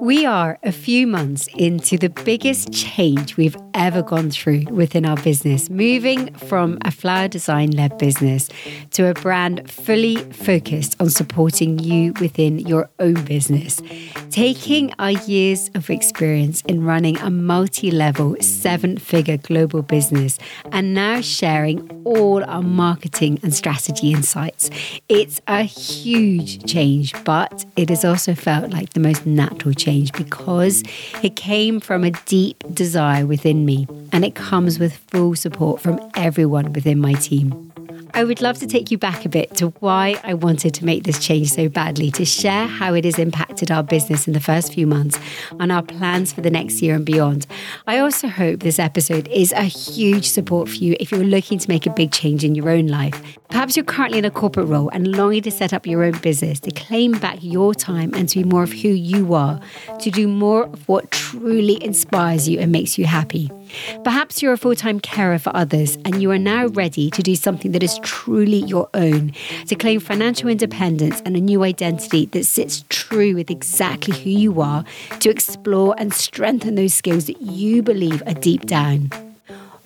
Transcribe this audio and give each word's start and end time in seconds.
We 0.00 0.24
are 0.24 0.58
a 0.62 0.70
few 0.70 1.06
months 1.06 1.48
into 1.56 1.98
the 1.98 2.08
biggest 2.08 2.72
change 2.72 3.36
we've 3.36 3.56
ever 3.78 4.02
gone 4.02 4.30
through 4.30 4.64
within 4.70 5.06
our 5.06 5.16
business, 5.16 5.68
moving 5.68 6.32
from 6.34 6.78
a 6.84 6.90
flower 6.90 7.28
design 7.28 7.70
led 7.70 7.96
business 7.98 8.48
to 8.92 9.06
a 9.06 9.14
brand 9.14 9.70
fully 9.70 10.16
focused 10.32 10.96
on 11.00 11.10
supporting 11.10 11.78
you 11.78 12.12
within 12.20 12.58
your 12.58 12.88
own 12.98 13.24
business. 13.24 13.80
Taking 14.30 14.92
our 14.98 15.12
years 15.12 15.70
of 15.74 15.90
experience 15.90 16.62
in 16.62 16.84
running 16.84 17.18
a 17.18 17.30
multi 17.30 17.90
level, 17.90 18.36
seven 18.40 18.98
figure 18.98 19.36
global 19.36 19.82
business 19.82 20.38
and 20.72 20.94
now 20.94 21.20
sharing 21.20 21.88
all 22.04 22.44
our 22.44 22.62
marketing 22.62 23.40
and 23.42 23.52
strategy 23.52 24.12
insights. 24.12 24.70
It's 25.08 25.40
a 25.46 25.62
huge 25.62 26.70
change, 26.70 27.12
but 27.24 27.64
it 27.76 27.88
has 27.88 28.04
also 28.04 28.34
felt 28.34 28.70
like 28.70 28.92
the 28.92 29.00
most 29.00 29.26
natural 29.26 29.74
change 29.74 29.88
change 29.88 30.12
because 30.12 30.82
it 31.22 31.36
came 31.36 31.80
from 31.80 32.04
a 32.04 32.10
deep 32.26 32.62
desire 32.74 33.26
within 33.26 33.64
me 33.68 33.86
and 34.12 34.24
it 34.24 34.34
comes 34.34 34.78
with 34.78 34.96
full 35.10 35.34
support 35.36 35.80
from 35.80 36.00
everyone 36.16 36.72
within 36.72 36.98
my 36.98 37.12
team. 37.12 37.68
I 38.14 38.24
would 38.24 38.40
love 38.40 38.58
to 38.58 38.66
take 38.66 38.90
you 38.90 38.98
back 38.98 39.24
a 39.24 39.28
bit 39.28 39.54
to 39.56 39.68
why 39.80 40.18
I 40.24 40.34
wanted 40.34 40.74
to 40.74 40.84
make 40.84 41.04
this 41.04 41.24
change 41.24 41.50
so 41.50 41.68
badly, 41.68 42.10
to 42.12 42.24
share 42.24 42.66
how 42.66 42.94
it 42.94 43.04
has 43.04 43.18
impacted 43.18 43.70
our 43.70 43.82
business 43.82 44.26
in 44.26 44.32
the 44.32 44.40
first 44.40 44.72
few 44.72 44.86
months 44.86 45.18
and 45.60 45.70
our 45.70 45.82
plans 45.82 46.32
for 46.32 46.40
the 46.40 46.50
next 46.50 46.80
year 46.82 46.94
and 46.94 47.04
beyond. 47.04 47.46
I 47.86 47.98
also 47.98 48.28
hope 48.28 48.60
this 48.60 48.78
episode 48.78 49.28
is 49.28 49.52
a 49.52 49.62
huge 49.62 50.28
support 50.28 50.68
for 50.68 50.76
you 50.76 50.96
if 50.98 51.12
you're 51.12 51.22
looking 51.22 51.58
to 51.58 51.68
make 51.68 51.86
a 51.86 51.90
big 51.90 52.10
change 52.10 52.44
in 52.44 52.54
your 52.54 52.70
own 52.70 52.86
life. 52.86 53.38
Perhaps 53.50 53.76
you're 53.76 53.84
currently 53.84 54.18
in 54.18 54.24
a 54.24 54.30
corporate 54.30 54.68
role 54.68 54.88
and 54.90 55.16
longing 55.16 55.42
to 55.42 55.50
set 55.50 55.72
up 55.72 55.86
your 55.86 56.02
own 56.02 56.18
business, 56.18 56.60
to 56.60 56.70
claim 56.70 57.12
back 57.12 57.38
your 57.40 57.74
time 57.74 58.12
and 58.14 58.28
to 58.30 58.42
be 58.42 58.44
more 58.44 58.62
of 58.62 58.72
who 58.72 58.88
you 58.88 59.34
are, 59.34 59.60
to 60.00 60.10
do 60.10 60.26
more 60.26 60.64
of 60.64 60.88
what 60.88 61.10
truly 61.10 61.82
inspires 61.84 62.48
you 62.48 62.58
and 62.58 62.72
makes 62.72 62.98
you 62.98 63.06
happy. 63.06 63.50
Perhaps 64.04 64.42
you're 64.42 64.52
a 64.52 64.58
full 64.58 64.74
time 64.74 65.00
carer 65.00 65.38
for 65.38 65.54
others 65.54 65.96
and 66.04 66.22
you 66.22 66.30
are 66.30 66.38
now 66.38 66.66
ready 66.68 67.10
to 67.10 67.22
do 67.22 67.34
something 67.34 67.72
that 67.72 67.82
is 67.82 67.98
truly 68.02 68.58
your 68.64 68.88
own, 68.94 69.32
to 69.66 69.74
claim 69.74 70.00
financial 70.00 70.48
independence 70.48 71.20
and 71.24 71.36
a 71.36 71.40
new 71.40 71.62
identity 71.62 72.26
that 72.26 72.44
sits 72.44 72.84
true 72.88 73.34
with 73.34 73.50
exactly 73.50 74.18
who 74.18 74.30
you 74.30 74.60
are, 74.60 74.84
to 75.20 75.30
explore 75.30 75.94
and 75.98 76.12
strengthen 76.12 76.74
those 76.74 76.94
skills 76.94 77.26
that 77.26 77.40
you 77.40 77.82
believe 77.82 78.22
are 78.26 78.34
deep 78.34 78.66
down. 78.66 79.10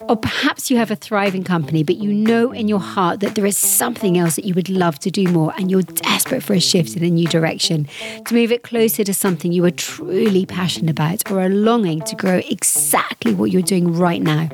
Or 0.08 0.16
perhaps 0.16 0.70
you 0.70 0.76
have 0.76 0.90
a 0.90 0.96
thriving 0.96 1.44
company, 1.44 1.82
but 1.82 1.96
you 1.96 2.12
know 2.12 2.52
in 2.52 2.68
your 2.68 2.80
heart 2.80 3.20
that 3.20 3.34
there 3.34 3.46
is 3.46 3.56
something 3.56 4.18
else 4.18 4.36
that 4.36 4.44
you 4.44 4.54
would 4.54 4.68
love 4.68 4.98
to 5.00 5.10
do 5.10 5.26
more 5.28 5.52
and 5.56 5.70
you're 5.70 5.82
desperate 5.82 6.42
for 6.42 6.54
a 6.54 6.60
shift 6.60 6.96
in 6.96 7.04
a 7.04 7.10
new 7.10 7.26
direction, 7.28 7.86
to 8.26 8.34
move 8.34 8.52
it 8.52 8.62
closer 8.62 9.04
to 9.04 9.14
something 9.14 9.52
you 9.52 9.64
are 9.64 9.70
truly 9.70 10.46
passionate 10.46 10.90
about 10.90 11.30
or 11.30 11.40
are 11.40 11.48
longing 11.48 12.00
to 12.02 12.16
grow 12.16 12.38
exactly 12.50 13.34
what 13.34 13.50
you're 13.50 13.62
doing 13.62 13.92
right 13.96 14.22
now, 14.22 14.48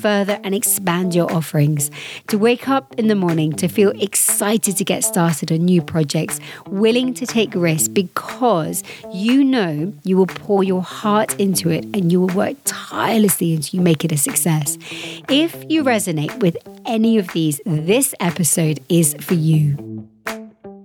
further 0.00 0.40
and 0.44 0.54
expand 0.54 1.14
your 1.14 1.30
offerings, 1.32 1.90
to 2.28 2.38
wake 2.38 2.68
up 2.68 2.94
in 2.98 3.08
the 3.08 3.14
morning 3.14 3.52
to 3.52 3.68
feel 3.68 3.90
excited 4.00 4.76
to 4.76 4.84
get 4.84 5.04
started 5.04 5.52
on 5.52 5.58
new 5.58 5.82
projects, 5.82 6.40
willing 6.66 7.14
to 7.14 7.26
take 7.26 7.54
risks 7.54 7.88
because 7.88 8.82
you 9.12 9.44
know 9.44 9.92
you 10.04 10.16
will 10.16 10.26
pour 10.26 10.64
your 10.64 10.82
heart 10.82 11.38
into 11.38 11.70
it 11.70 11.84
and 11.94 12.10
you 12.10 12.20
will 12.20 12.34
work 12.34 12.56
tirelessly 12.64 13.54
until 13.54 13.78
you 13.78 13.82
make 13.82 14.04
it 14.04 14.12
a 14.12 14.16
success. 14.16 14.76
If 15.28 15.64
you 15.68 15.82
resonate 15.82 16.40
with 16.40 16.56
any 16.86 17.18
of 17.18 17.26
these, 17.28 17.60
this 17.66 18.14
episode 18.20 18.80
is 18.88 19.16
for 19.20 19.34
you. 19.34 20.08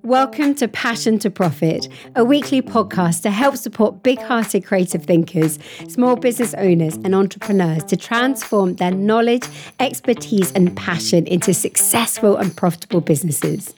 Welcome 0.01 0.55
to 0.55 0.67
Passion 0.67 1.19
to 1.19 1.29
Profit, 1.29 1.87
a 2.15 2.25
weekly 2.25 2.63
podcast 2.63 3.21
to 3.21 3.29
help 3.29 3.55
support 3.55 4.01
big 4.01 4.19
hearted 4.19 4.65
creative 4.65 5.03
thinkers, 5.03 5.59
small 5.87 6.15
business 6.15 6.55
owners, 6.55 6.95
and 6.95 7.13
entrepreneurs 7.13 7.83
to 7.83 7.95
transform 7.95 8.77
their 8.77 8.89
knowledge, 8.89 9.43
expertise, 9.79 10.51
and 10.53 10.75
passion 10.75 11.27
into 11.27 11.53
successful 11.53 12.37
and 12.37 12.57
profitable 12.57 13.01
businesses. 13.01 13.75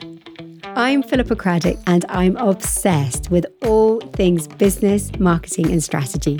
I'm 0.63 1.03
Philippa 1.03 1.35
Craddock, 1.35 1.77
and 1.87 2.05
I'm 2.07 2.37
obsessed 2.37 3.29
with 3.29 3.45
all 3.65 3.99
things 3.99 4.47
business, 4.47 5.11
marketing, 5.19 5.69
and 5.69 5.83
strategy. 5.83 6.39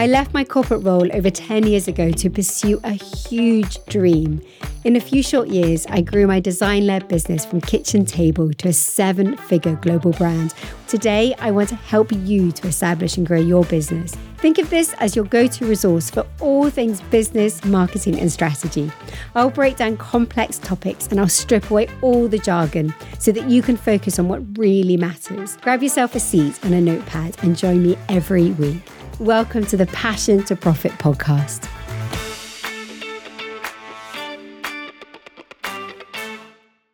I 0.00 0.06
left 0.06 0.32
my 0.32 0.44
corporate 0.44 0.82
role 0.82 1.14
over 1.14 1.28
10 1.28 1.66
years 1.66 1.86
ago 1.86 2.10
to 2.10 2.30
pursue 2.30 2.80
a 2.84 2.92
huge 2.92 3.84
dream. 3.84 4.40
In 4.84 4.96
a 4.96 5.00
few 5.00 5.22
short 5.22 5.48
years, 5.48 5.84
I 5.90 6.00
grew 6.00 6.26
my 6.26 6.40
design 6.40 6.86
led 6.86 7.06
business 7.06 7.44
from 7.44 7.60
kitchen 7.60 8.06
table 8.06 8.50
to 8.50 8.68
a 8.68 8.72
seven 8.72 9.36
figure 9.36 9.74
global 9.74 10.12
brand. 10.12 10.54
Today, 10.88 11.34
I 11.38 11.50
want 11.50 11.68
to 11.68 11.74
help 11.74 12.12
you 12.12 12.50
to 12.50 12.66
establish 12.66 13.18
and 13.18 13.26
grow 13.26 13.40
your 13.40 13.62
business. 13.64 14.16
Think 14.38 14.56
of 14.56 14.70
this 14.70 14.94
as 15.00 15.14
your 15.14 15.26
go 15.26 15.46
to 15.46 15.66
resource 15.66 16.08
for 16.08 16.26
all 16.40 16.70
things 16.70 17.02
business, 17.02 17.62
marketing, 17.66 18.18
and 18.18 18.32
strategy. 18.32 18.90
I'll 19.34 19.50
break 19.50 19.76
down 19.76 19.98
complex 19.98 20.58
topics 20.60 21.08
and 21.08 21.20
I'll 21.20 21.28
strip 21.28 21.70
away 21.70 21.88
all 22.00 22.26
the 22.26 22.38
jargon 22.38 22.94
so 23.18 23.32
that 23.32 23.50
you 23.50 23.60
can 23.60 23.76
focus 23.76 24.18
on 24.18 24.28
what 24.28 24.40
really 24.56 24.96
matters. 24.96 25.58
Grab 25.58 25.82
yourself 25.82 26.14
a 26.14 26.20
seat 26.20 26.58
and 26.62 26.72
a 26.72 26.80
notepad 26.80 27.36
and 27.42 27.54
join 27.54 27.82
me 27.82 27.98
every 28.08 28.52
week. 28.52 28.80
Welcome 29.20 29.66
to 29.66 29.76
the 29.76 29.84
Passion 29.88 30.42
to 30.44 30.56
Profit 30.56 30.92
podcast. 30.92 31.68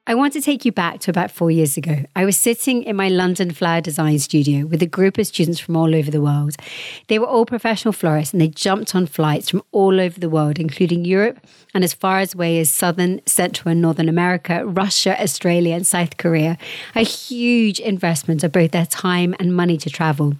I 0.09 0.15
want 0.17 0.33
to 0.33 0.41
take 0.41 0.65
you 0.65 0.73
back 0.73 0.99
to 1.01 1.11
about 1.11 1.31
four 1.31 1.53
years 1.53 1.77
ago. 1.77 2.05
I 2.17 2.25
was 2.25 2.37
sitting 2.37 2.83
in 2.83 2.97
my 2.97 3.09
London 3.09 3.53
flower 3.53 3.81
design 3.81 4.19
studio 4.19 4.67
with 4.67 4.83
a 4.83 4.87
group 4.87 5.19
of 5.19 5.27
students 5.29 5.61
from 5.61 5.77
all 5.77 5.95
over 5.95 6.11
the 6.11 6.21
world. 6.21 6.57
They 7.07 7.21
were 7.21 7.27
all 7.27 7.47
professional 7.47 7.93
florists 7.93 8.33
and 8.33 8.41
they 8.41 8.49
jumped 8.49 8.97
on 8.97 9.07
flights 9.07 9.51
from 9.51 9.63
all 9.71 10.01
over 10.01 10.19
the 10.19 10.31
world, 10.31 10.59
including 10.59 11.05
Europe 11.05 11.39
and 11.75 11.85
as 11.85 11.95
far 11.95 12.19
as 12.19 12.35
away 12.35 12.59
as 12.59 12.71
Southern, 12.71 13.21
Central, 13.27 13.71
and 13.71 13.81
Northern 13.81 14.09
America, 14.09 14.67
Russia, 14.67 15.21
Australia, 15.23 15.77
and 15.77 15.87
South 15.87 16.17
Korea. 16.17 16.59
A 16.97 17.03
huge 17.03 17.79
investment 17.79 18.43
of 18.43 18.51
both 18.51 18.73
their 18.73 18.87
time 18.87 19.35
and 19.39 19.55
money 19.55 19.77
to 19.77 19.91
travel. 19.91 20.35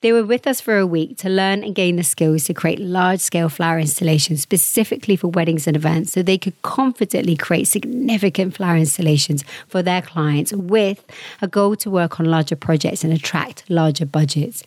They 0.00 0.12
were 0.12 0.24
with 0.24 0.46
us 0.46 0.60
for 0.60 0.78
a 0.78 0.86
week 0.86 1.18
to 1.18 1.28
learn 1.28 1.64
and 1.64 1.74
gain 1.74 1.96
the 1.96 2.04
skills 2.04 2.44
to 2.44 2.54
create 2.54 2.78
large 2.78 3.20
scale 3.20 3.48
flower 3.48 3.78
installations 3.78 4.42
specifically 4.42 5.16
for 5.16 5.28
weddings 5.28 5.66
and 5.66 5.76
events 5.76 6.12
so 6.12 6.22
they 6.22 6.38
could 6.38 6.60
confidently 6.62 7.36
create 7.36 7.66
significant 7.68 8.56
flower 8.56 8.76
installations 8.76 9.44
for 9.66 9.82
their 9.82 10.02
clients 10.02 10.52
with 10.52 11.04
a 11.42 11.48
goal 11.48 11.76
to 11.76 11.90
work 11.90 12.20
on 12.20 12.26
larger 12.26 12.56
projects 12.56 13.04
and 13.04 13.12
attract 13.12 13.68
larger 13.68 14.06
budgets. 14.06 14.62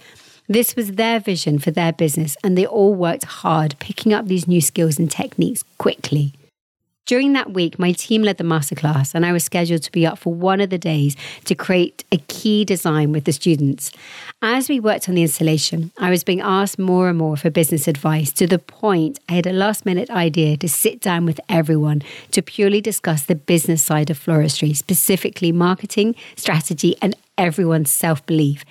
This 0.47 0.75
was 0.75 0.94
their 0.94 1.19
vision 1.19 1.59
for 1.59 1.72
their 1.72 1.94
business, 1.94 2.35
and 2.44 2.57
they 2.57 2.66
all 2.66 2.94
worked 2.94 3.24
hard 3.24 3.75
picking 3.80 4.13
up 4.13 4.28
these 4.28 4.47
new 4.47 4.59
skills 4.59 5.00
and 5.00 5.09
techniques 5.09 5.63
quickly. 5.78 6.34
During 7.07 7.34
that 7.34 7.51
week, 7.51 7.79
my 7.79 7.94
team 7.94 8.22
led 8.22 8.38
the 8.38 8.44
masterclass, 8.44 9.16
and 9.16 9.25
I 9.25 9.34
was 9.34 9.44
scheduled 9.44 9.81
to 9.84 9.91
be 9.91 10.06
up 10.06 10.19
for 10.19 10.34
one 10.34 10.62
of 10.62 10.69
the 10.69 10.78
days 10.78 11.16
to 11.45 11.56
create 11.56 12.03
a 12.12 12.17
key 12.28 12.63
design 12.63 13.12
with 13.12 13.25
the 13.25 13.34
students. 13.34 13.91
As 14.41 14.69
we 14.69 14.79
worked 14.79 15.09
on 15.09 15.16
the 15.16 15.23
installation, 15.23 15.91
I 15.97 16.12
was 16.12 16.23
being 16.23 16.41
asked 16.41 16.78
more 16.78 17.09
and 17.09 17.17
more 17.17 17.35
for 17.38 17.50
business 17.50 17.88
advice 17.88 18.31
to 18.34 18.45
the 18.45 18.59
point 18.59 19.19
I 19.28 19.34
had 19.34 19.47
a 19.47 19.51
last 19.51 19.85
minute 19.85 20.12
idea 20.12 20.57
to 20.57 20.69
sit 20.69 21.01
down 21.01 21.25
with 21.25 21.39
everyone 21.50 22.03
to 22.31 22.41
purely 22.41 22.81
discuss 22.81 23.23
the 23.23 23.35
business 23.35 23.81
side 23.81 24.09
of 24.12 24.23
floristry, 24.23 24.75
specifically 24.75 25.51
marketing, 25.51 26.16
strategy, 26.35 26.95
and 27.01 27.16
everyone's 27.38 27.91
self 27.91 28.23
belief. 28.28 28.63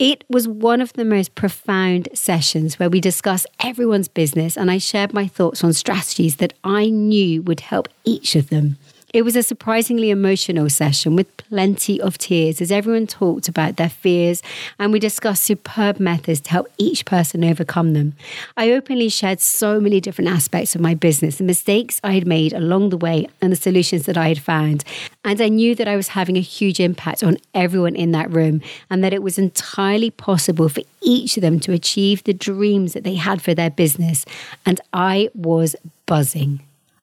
It 0.00 0.24
was 0.30 0.48
one 0.48 0.80
of 0.80 0.94
the 0.94 1.04
most 1.04 1.34
profound 1.34 2.08
sessions 2.14 2.78
where 2.78 2.88
we 2.88 3.02
discussed 3.02 3.46
everyone's 3.62 4.08
business 4.08 4.56
and 4.56 4.70
I 4.70 4.78
shared 4.78 5.12
my 5.12 5.26
thoughts 5.26 5.62
on 5.62 5.74
strategies 5.74 6.36
that 6.36 6.54
I 6.64 6.88
knew 6.88 7.42
would 7.42 7.60
help 7.60 7.86
each 8.06 8.34
of 8.34 8.48
them. 8.48 8.78
It 9.12 9.22
was 9.22 9.34
a 9.34 9.42
surprisingly 9.42 10.10
emotional 10.10 10.70
session 10.70 11.16
with 11.16 11.36
plenty 11.36 12.00
of 12.00 12.16
tears 12.16 12.60
as 12.60 12.70
everyone 12.70 13.08
talked 13.08 13.48
about 13.48 13.76
their 13.76 13.88
fears 13.88 14.40
and 14.78 14.92
we 14.92 15.00
discussed 15.00 15.42
superb 15.42 15.98
methods 15.98 16.38
to 16.42 16.50
help 16.50 16.68
each 16.78 17.04
person 17.04 17.44
overcome 17.44 17.92
them. 17.92 18.14
I 18.56 18.70
openly 18.70 19.08
shared 19.08 19.40
so 19.40 19.80
many 19.80 20.00
different 20.00 20.30
aspects 20.30 20.76
of 20.76 20.80
my 20.80 20.94
business, 20.94 21.38
the 21.38 21.44
mistakes 21.44 22.00
I 22.04 22.12
had 22.12 22.24
made 22.24 22.52
along 22.52 22.90
the 22.90 22.96
way, 22.96 23.26
and 23.42 23.50
the 23.50 23.56
solutions 23.56 24.06
that 24.06 24.16
I 24.16 24.28
had 24.28 24.38
found. 24.38 24.84
And 25.24 25.40
I 25.40 25.48
knew 25.48 25.74
that 25.74 25.88
I 25.88 25.96
was 25.96 26.08
having 26.08 26.36
a 26.36 26.40
huge 26.40 26.78
impact 26.78 27.24
on 27.24 27.36
everyone 27.52 27.96
in 27.96 28.12
that 28.12 28.30
room 28.30 28.62
and 28.90 29.02
that 29.02 29.12
it 29.12 29.24
was 29.24 29.38
entirely 29.38 30.12
possible 30.12 30.68
for 30.68 30.82
each 31.02 31.36
of 31.36 31.40
them 31.40 31.58
to 31.60 31.72
achieve 31.72 32.22
the 32.22 32.32
dreams 32.32 32.92
that 32.92 33.02
they 33.02 33.16
had 33.16 33.42
for 33.42 33.54
their 33.54 33.70
business. 33.70 34.24
And 34.64 34.80
I 34.92 35.30
was 35.34 35.74
buzzing. 36.06 36.60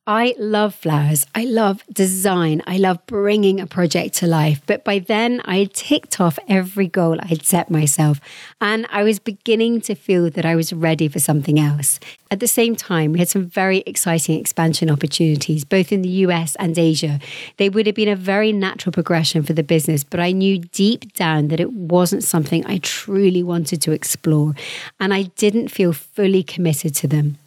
I 0.10 0.36
love 0.40 0.74
flowers. 0.74 1.26
I 1.36 1.44
love 1.44 1.84
design. 1.92 2.62
I 2.66 2.78
love 2.78 3.06
bringing 3.08 3.60
a 3.60 3.68
project 3.68 4.16
to 4.16 4.26
life. 4.26 4.62
But 4.66 4.86
by 4.86 5.00
then, 5.00 5.42
I 5.44 5.58
had 5.58 5.74
ticked 5.74 6.22
off 6.22 6.40
every 6.48 6.88
goal 6.88 7.18
I'd 7.20 7.46
set 7.46 7.70
myself, 7.70 8.22
and 8.62 8.88
I 8.90 9.04
was 9.04 9.20
beginning 9.20 9.82
to 9.82 9.96
feel 9.96 10.30
that 10.30 10.46
I 10.46 10.56
was 10.56 10.72
ready 10.72 11.10
for 11.10 11.20
something 11.20 11.60
else. 11.60 12.00
At 12.32 12.40
the 12.40 12.48
same 12.48 12.74
time, 12.74 13.12
we 13.12 13.20
had 13.20 13.28
some 13.28 13.48
very 13.48 13.80
exciting 13.80 14.40
expansion 14.40 14.90
opportunities, 14.90 15.66
both 15.66 15.92
in 15.92 16.04
the 16.04 16.24
US 16.26 16.56
and 16.56 16.78
Asia. 16.78 17.20
They 17.58 17.68
would 17.68 17.86
have 17.86 17.96
been 17.96 18.08
a 18.08 18.16
very 18.16 18.54
natural 18.54 18.94
progression 18.94 19.44
for 19.44 19.52
the 19.52 19.62
business, 19.62 20.06
but 20.06 20.22
I 20.22 20.32
knew 20.32 20.60
deep 20.60 21.12
down 21.16 21.50
that 21.50 21.60
it 21.60 21.74
wasn't 21.74 22.24
something 22.24 22.66
I 22.66 22.78
truly 22.78 23.44
wanted 23.44 23.82
to 23.82 23.92
explore, 23.92 24.56
and 25.02 25.14
I 25.14 25.24
didn't 25.36 25.68
feel 25.68 25.92
fully 25.92 26.44
committed 26.44 26.96
to 26.96 27.10
them. 27.10 27.40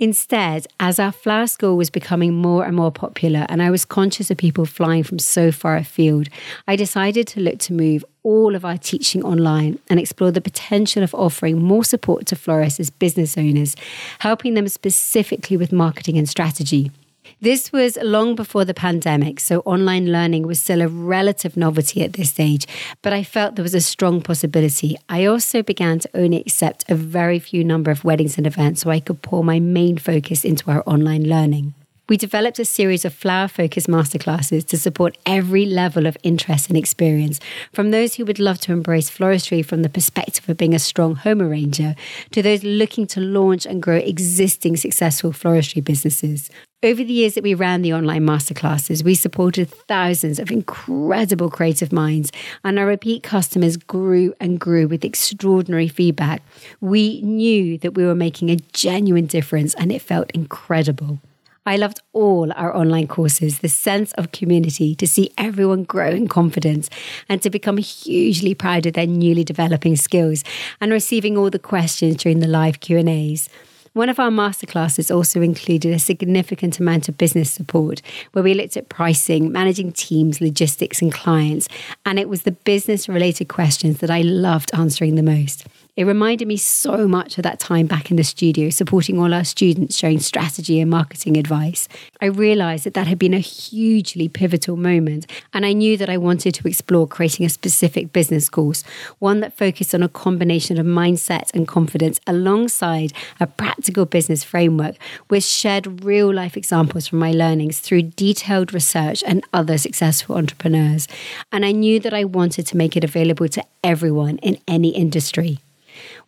Instead, 0.00 0.64
as 0.78 1.00
our 1.00 1.10
flower 1.10 1.48
school 1.48 1.76
was 1.76 1.90
becoming 1.90 2.32
more 2.32 2.64
and 2.64 2.76
more 2.76 2.92
popular 2.92 3.44
and 3.48 3.60
I 3.60 3.72
was 3.72 3.84
conscious 3.84 4.30
of 4.30 4.36
people 4.36 4.64
flying 4.64 5.02
from 5.02 5.18
so 5.18 5.50
far 5.50 5.76
afield, 5.76 6.28
I 6.68 6.76
decided 6.76 7.26
to 7.28 7.40
look 7.40 7.58
to 7.60 7.72
move 7.72 8.04
all 8.22 8.54
of 8.54 8.64
our 8.64 8.78
teaching 8.78 9.24
online 9.24 9.80
and 9.90 9.98
explore 9.98 10.30
the 10.30 10.40
potential 10.40 11.02
of 11.02 11.14
offering 11.16 11.60
more 11.60 11.82
support 11.82 12.26
to 12.26 12.36
florists 12.36 12.78
as 12.78 12.90
business 12.90 13.36
owners, 13.36 13.74
helping 14.20 14.54
them 14.54 14.68
specifically 14.68 15.56
with 15.56 15.72
marketing 15.72 16.16
and 16.16 16.28
strategy. 16.28 16.92
This 17.40 17.70
was 17.70 17.96
long 18.02 18.34
before 18.34 18.64
the 18.64 18.74
pandemic, 18.74 19.38
so 19.38 19.60
online 19.60 20.10
learning 20.10 20.44
was 20.44 20.60
still 20.60 20.82
a 20.82 20.88
relative 20.88 21.56
novelty 21.56 22.02
at 22.02 22.14
this 22.14 22.30
stage, 22.30 22.66
but 23.00 23.12
I 23.12 23.22
felt 23.22 23.54
there 23.54 23.62
was 23.62 23.76
a 23.76 23.80
strong 23.80 24.20
possibility. 24.20 24.96
I 25.08 25.24
also 25.24 25.62
began 25.62 26.00
to 26.00 26.10
only 26.14 26.40
accept 26.40 26.84
a 26.88 26.96
very 26.96 27.38
few 27.38 27.62
number 27.62 27.92
of 27.92 28.02
weddings 28.02 28.38
and 28.38 28.46
events 28.46 28.80
so 28.80 28.90
I 28.90 28.98
could 28.98 29.22
pour 29.22 29.44
my 29.44 29.60
main 29.60 29.98
focus 29.98 30.44
into 30.44 30.68
our 30.68 30.82
online 30.84 31.28
learning. 31.28 31.74
We 32.08 32.16
developed 32.16 32.58
a 32.58 32.64
series 32.64 33.04
of 33.04 33.12
flower 33.12 33.48
focused 33.48 33.86
masterclasses 33.86 34.66
to 34.68 34.78
support 34.78 35.18
every 35.26 35.66
level 35.66 36.06
of 36.06 36.16
interest 36.22 36.70
and 36.70 36.76
experience, 36.78 37.38
from 37.70 37.90
those 37.90 38.14
who 38.14 38.24
would 38.24 38.38
love 38.38 38.58
to 38.60 38.72
embrace 38.72 39.10
floristry 39.10 39.62
from 39.62 39.82
the 39.82 39.90
perspective 39.90 40.48
of 40.48 40.56
being 40.56 40.74
a 40.74 40.78
strong 40.78 41.16
home 41.16 41.42
arranger 41.42 41.94
to 42.30 42.42
those 42.42 42.64
looking 42.64 43.06
to 43.08 43.20
launch 43.20 43.66
and 43.66 43.82
grow 43.82 43.96
existing 43.96 44.78
successful 44.78 45.32
floristry 45.32 45.84
businesses. 45.84 46.48
Over 46.82 47.04
the 47.04 47.12
years 47.12 47.34
that 47.34 47.44
we 47.44 47.52
ran 47.52 47.82
the 47.82 47.92
online 47.92 48.24
masterclasses, 48.24 49.04
we 49.04 49.14
supported 49.14 49.68
thousands 49.68 50.38
of 50.38 50.50
incredible 50.50 51.50
creative 51.50 51.92
minds, 51.92 52.32
and 52.64 52.78
our 52.78 52.86
repeat 52.86 53.22
customers 53.22 53.76
grew 53.76 54.32
and 54.40 54.58
grew 54.58 54.88
with 54.88 55.04
extraordinary 55.04 55.88
feedback. 55.88 56.40
We 56.80 57.20
knew 57.20 57.76
that 57.78 57.92
we 57.92 58.06
were 58.06 58.14
making 58.14 58.48
a 58.48 58.56
genuine 58.72 59.26
difference, 59.26 59.74
and 59.74 59.92
it 59.92 60.00
felt 60.00 60.30
incredible. 60.30 61.18
I 61.68 61.76
loved 61.76 62.00
all 62.14 62.50
our 62.56 62.74
online 62.74 63.08
courses, 63.08 63.58
the 63.58 63.68
sense 63.68 64.14
of 64.14 64.32
community, 64.32 64.94
to 64.94 65.06
see 65.06 65.30
everyone 65.36 65.84
grow 65.84 66.08
in 66.08 66.26
confidence 66.26 66.88
and 67.28 67.42
to 67.42 67.50
become 67.50 67.76
hugely 67.76 68.54
proud 68.54 68.86
of 68.86 68.94
their 68.94 69.06
newly 69.06 69.44
developing 69.44 69.94
skills 69.94 70.44
and 70.80 70.90
receiving 70.90 71.36
all 71.36 71.50
the 71.50 71.58
questions 71.58 72.16
during 72.16 72.40
the 72.40 72.48
live 72.48 72.80
Q&As. 72.80 73.50
One 73.92 74.08
of 74.08 74.18
our 74.18 74.30
masterclasses 74.30 75.14
also 75.14 75.42
included 75.42 75.92
a 75.92 75.98
significant 75.98 76.80
amount 76.80 77.06
of 77.06 77.18
business 77.18 77.50
support 77.50 78.00
where 78.32 78.42
we 78.42 78.54
looked 78.54 78.78
at 78.78 78.88
pricing, 78.88 79.52
managing 79.52 79.92
teams, 79.92 80.40
logistics, 80.40 81.02
and 81.02 81.12
clients. 81.12 81.68
And 82.06 82.18
it 82.18 82.30
was 82.30 82.42
the 82.42 82.52
business 82.52 83.10
related 83.10 83.48
questions 83.48 83.98
that 83.98 84.10
I 84.10 84.22
loved 84.22 84.70
answering 84.72 85.16
the 85.16 85.22
most. 85.22 85.66
It 85.98 86.06
reminded 86.06 86.46
me 86.46 86.56
so 86.56 87.08
much 87.08 87.38
of 87.38 87.42
that 87.42 87.58
time 87.58 87.88
back 87.88 88.12
in 88.12 88.16
the 88.16 88.22
studio, 88.22 88.70
supporting 88.70 89.18
all 89.18 89.34
our 89.34 89.42
students, 89.42 89.98
sharing 89.98 90.20
strategy 90.20 90.78
and 90.78 90.88
marketing 90.88 91.36
advice. 91.36 91.88
I 92.20 92.26
realized 92.26 92.84
that 92.84 92.94
that 92.94 93.08
had 93.08 93.18
been 93.18 93.34
a 93.34 93.40
hugely 93.40 94.28
pivotal 94.28 94.76
moment, 94.76 95.26
and 95.52 95.66
I 95.66 95.72
knew 95.72 95.96
that 95.96 96.08
I 96.08 96.16
wanted 96.16 96.54
to 96.54 96.68
explore 96.68 97.08
creating 97.08 97.46
a 97.46 97.48
specific 97.48 98.12
business 98.12 98.48
course, 98.48 98.84
one 99.18 99.40
that 99.40 99.58
focused 99.58 99.92
on 99.92 100.04
a 100.04 100.08
combination 100.08 100.78
of 100.78 100.86
mindset 100.86 101.50
and 101.52 101.66
confidence 101.66 102.20
alongside 102.28 103.12
a 103.40 103.48
practical 103.48 104.06
business 104.06 104.44
framework, 104.44 104.94
which 105.26 105.42
shared 105.42 106.04
real 106.04 106.32
life 106.32 106.56
examples 106.56 107.08
from 107.08 107.18
my 107.18 107.32
learnings 107.32 107.80
through 107.80 108.02
detailed 108.02 108.72
research 108.72 109.24
and 109.26 109.44
other 109.52 109.76
successful 109.76 110.36
entrepreneurs. 110.36 111.08
And 111.50 111.66
I 111.66 111.72
knew 111.72 111.98
that 111.98 112.14
I 112.14 112.22
wanted 112.22 112.68
to 112.68 112.76
make 112.76 112.96
it 112.96 113.02
available 113.02 113.48
to 113.48 113.64
everyone 113.82 114.38
in 114.38 114.58
any 114.68 114.90
industry. 114.90 115.58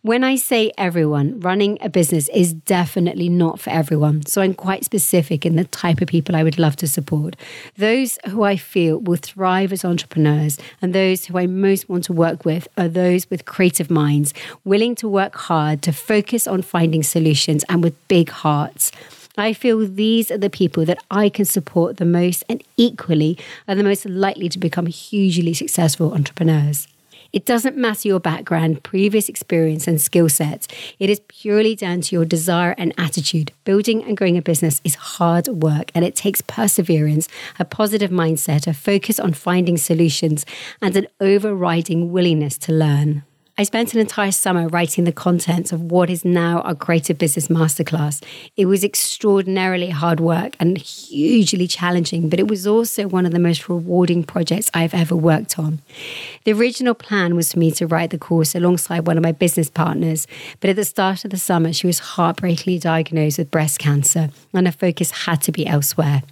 When 0.03 0.23
I 0.23 0.35
say 0.35 0.71
everyone, 0.79 1.39
running 1.41 1.77
a 1.79 1.87
business 1.87 2.27
is 2.29 2.53
definitely 2.53 3.29
not 3.29 3.59
for 3.59 3.69
everyone. 3.69 4.25
So 4.25 4.41
I'm 4.41 4.55
quite 4.55 4.83
specific 4.83 5.45
in 5.45 5.57
the 5.57 5.65
type 5.65 6.01
of 6.01 6.07
people 6.07 6.35
I 6.35 6.41
would 6.41 6.57
love 6.57 6.75
to 6.77 6.87
support. 6.87 7.35
Those 7.77 8.17
who 8.25 8.41
I 8.41 8.57
feel 8.57 8.97
will 8.97 9.19
thrive 9.21 9.71
as 9.71 9.85
entrepreneurs 9.85 10.57
and 10.81 10.95
those 10.95 11.25
who 11.25 11.37
I 11.37 11.45
most 11.45 11.87
want 11.87 12.05
to 12.05 12.13
work 12.13 12.45
with 12.45 12.67
are 12.79 12.87
those 12.87 13.29
with 13.29 13.45
creative 13.45 13.91
minds, 13.91 14.33
willing 14.65 14.95
to 14.95 15.07
work 15.07 15.35
hard 15.35 15.83
to 15.83 15.93
focus 15.93 16.47
on 16.47 16.63
finding 16.63 17.03
solutions 17.03 17.63
and 17.69 17.83
with 17.83 18.07
big 18.07 18.31
hearts. 18.31 18.91
I 19.37 19.53
feel 19.53 19.87
these 19.87 20.31
are 20.31 20.37
the 20.39 20.49
people 20.49 20.83
that 20.85 21.03
I 21.11 21.29
can 21.29 21.45
support 21.45 21.97
the 21.97 22.05
most 22.05 22.43
and 22.49 22.63
equally 22.75 23.37
are 23.67 23.75
the 23.75 23.83
most 23.83 24.07
likely 24.07 24.49
to 24.49 24.57
become 24.57 24.87
hugely 24.87 25.53
successful 25.53 26.15
entrepreneurs. 26.15 26.87
It 27.33 27.45
doesn't 27.45 27.77
matter 27.77 28.09
your 28.09 28.19
background, 28.19 28.83
previous 28.83 29.29
experience, 29.29 29.87
and 29.87 30.01
skill 30.01 30.27
sets. 30.27 30.67
It 30.99 31.09
is 31.09 31.21
purely 31.29 31.75
down 31.75 32.01
to 32.01 32.15
your 32.15 32.25
desire 32.25 32.75
and 32.77 32.93
attitude. 32.97 33.53
Building 33.63 34.03
and 34.03 34.17
growing 34.17 34.37
a 34.37 34.41
business 34.41 34.81
is 34.83 34.95
hard 34.95 35.47
work 35.47 35.91
and 35.95 36.03
it 36.03 36.15
takes 36.15 36.41
perseverance, 36.41 37.29
a 37.57 37.63
positive 37.63 38.11
mindset, 38.11 38.67
a 38.67 38.73
focus 38.73 39.19
on 39.19 39.33
finding 39.33 39.77
solutions, 39.77 40.45
and 40.81 40.95
an 40.97 41.07
overriding 41.21 42.11
willingness 42.11 42.57
to 42.57 42.73
learn. 42.73 43.23
I 43.57 43.63
spent 43.63 43.93
an 43.93 43.99
entire 43.99 44.31
summer 44.31 44.69
writing 44.69 45.03
the 45.03 45.11
contents 45.11 45.73
of 45.73 45.91
what 45.91 46.09
is 46.09 46.23
now 46.23 46.61
our 46.61 46.73
Creative 46.73 47.17
Business 47.17 47.49
Masterclass. 47.49 48.23
It 48.55 48.65
was 48.65 48.83
extraordinarily 48.83 49.89
hard 49.89 50.21
work 50.21 50.55
and 50.59 50.77
hugely 50.77 51.67
challenging, 51.67 52.29
but 52.29 52.39
it 52.39 52.47
was 52.47 52.65
also 52.65 53.07
one 53.07 53.25
of 53.25 53.33
the 53.33 53.39
most 53.39 53.67
rewarding 53.67 54.23
projects 54.23 54.71
I've 54.73 54.93
ever 54.93 55.17
worked 55.17 55.59
on. 55.59 55.81
The 56.45 56.53
original 56.53 56.93
plan 56.93 57.35
was 57.35 57.51
for 57.51 57.59
me 57.59 57.71
to 57.71 57.85
write 57.85 58.11
the 58.11 58.17
course 58.17 58.55
alongside 58.55 59.05
one 59.05 59.17
of 59.17 59.23
my 59.23 59.33
business 59.33 59.69
partners, 59.69 60.27
but 60.61 60.69
at 60.69 60.77
the 60.77 60.85
start 60.85 61.25
of 61.25 61.31
the 61.31 61.37
summer, 61.37 61.73
she 61.73 61.87
was 61.87 61.99
heartbreakingly 61.99 62.79
diagnosed 62.79 63.37
with 63.37 63.51
breast 63.51 63.79
cancer, 63.79 64.29
and 64.53 64.65
her 64.65 64.71
focus 64.71 65.11
had 65.11 65.41
to 65.43 65.51
be 65.51 65.67
elsewhere. 65.67 66.23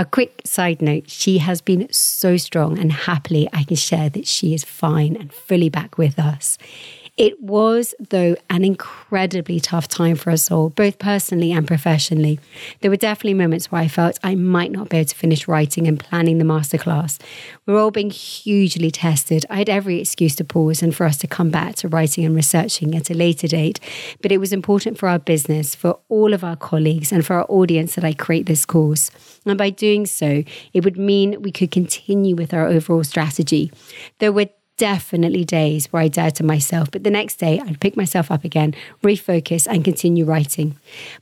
A 0.00 0.04
quick 0.04 0.42
side 0.44 0.80
note 0.80 1.10
she 1.10 1.38
has 1.38 1.60
been 1.60 1.92
so 1.92 2.36
strong, 2.36 2.78
and 2.78 2.92
happily, 2.92 3.48
I 3.52 3.64
can 3.64 3.74
share 3.74 4.08
that 4.10 4.28
she 4.28 4.54
is 4.54 4.62
fine 4.62 5.16
and 5.16 5.32
fully 5.32 5.68
back 5.68 5.98
with 5.98 6.20
us. 6.20 6.56
It 7.18 7.42
was, 7.42 7.96
though, 7.98 8.36
an 8.48 8.64
incredibly 8.64 9.58
tough 9.58 9.88
time 9.88 10.14
for 10.14 10.30
us 10.30 10.52
all, 10.52 10.70
both 10.70 11.00
personally 11.00 11.50
and 11.50 11.66
professionally. 11.66 12.38
There 12.80 12.92
were 12.92 12.96
definitely 12.96 13.34
moments 13.34 13.72
where 13.72 13.80
I 13.80 13.88
felt 13.88 14.20
I 14.22 14.36
might 14.36 14.70
not 14.70 14.88
be 14.88 14.98
able 14.98 15.08
to 15.08 15.16
finish 15.16 15.48
writing 15.48 15.88
and 15.88 15.98
planning 15.98 16.38
the 16.38 16.44
masterclass. 16.44 17.20
We 17.66 17.74
we're 17.74 17.80
all 17.80 17.90
being 17.90 18.10
hugely 18.10 18.92
tested. 18.92 19.44
I 19.50 19.56
had 19.56 19.68
every 19.68 20.00
excuse 20.00 20.36
to 20.36 20.44
pause 20.44 20.80
and 20.80 20.94
for 20.94 21.04
us 21.04 21.16
to 21.18 21.26
come 21.26 21.50
back 21.50 21.74
to 21.76 21.88
writing 21.88 22.24
and 22.24 22.36
researching 22.36 22.94
at 22.94 23.10
a 23.10 23.14
later 23.14 23.48
date. 23.48 23.80
But 24.22 24.30
it 24.30 24.38
was 24.38 24.52
important 24.52 24.96
for 24.96 25.08
our 25.08 25.18
business, 25.18 25.74
for 25.74 25.98
all 26.08 26.32
of 26.32 26.44
our 26.44 26.54
colleagues, 26.54 27.10
and 27.10 27.26
for 27.26 27.34
our 27.34 27.46
audience 27.48 27.96
that 27.96 28.04
I 28.04 28.12
create 28.12 28.46
this 28.46 28.64
course. 28.64 29.10
And 29.44 29.58
by 29.58 29.70
doing 29.70 30.06
so, 30.06 30.44
it 30.72 30.84
would 30.84 30.96
mean 30.96 31.42
we 31.42 31.50
could 31.50 31.72
continue 31.72 32.36
with 32.36 32.54
our 32.54 32.68
overall 32.68 33.02
strategy. 33.02 33.72
There 34.20 34.32
were 34.32 34.50
definitely 34.78 35.44
days 35.44 35.86
where 35.92 36.00
I 36.00 36.08
doubted 36.08 36.46
myself, 36.46 36.90
but 36.90 37.04
the 37.04 37.10
next 37.10 37.36
day 37.36 37.60
I'd 37.60 37.80
pick 37.80 37.96
myself 37.96 38.30
up 38.30 38.44
again, 38.44 38.74
refocus, 39.02 39.66
and 39.68 39.84
continue 39.84 40.24
writing. 40.24 40.76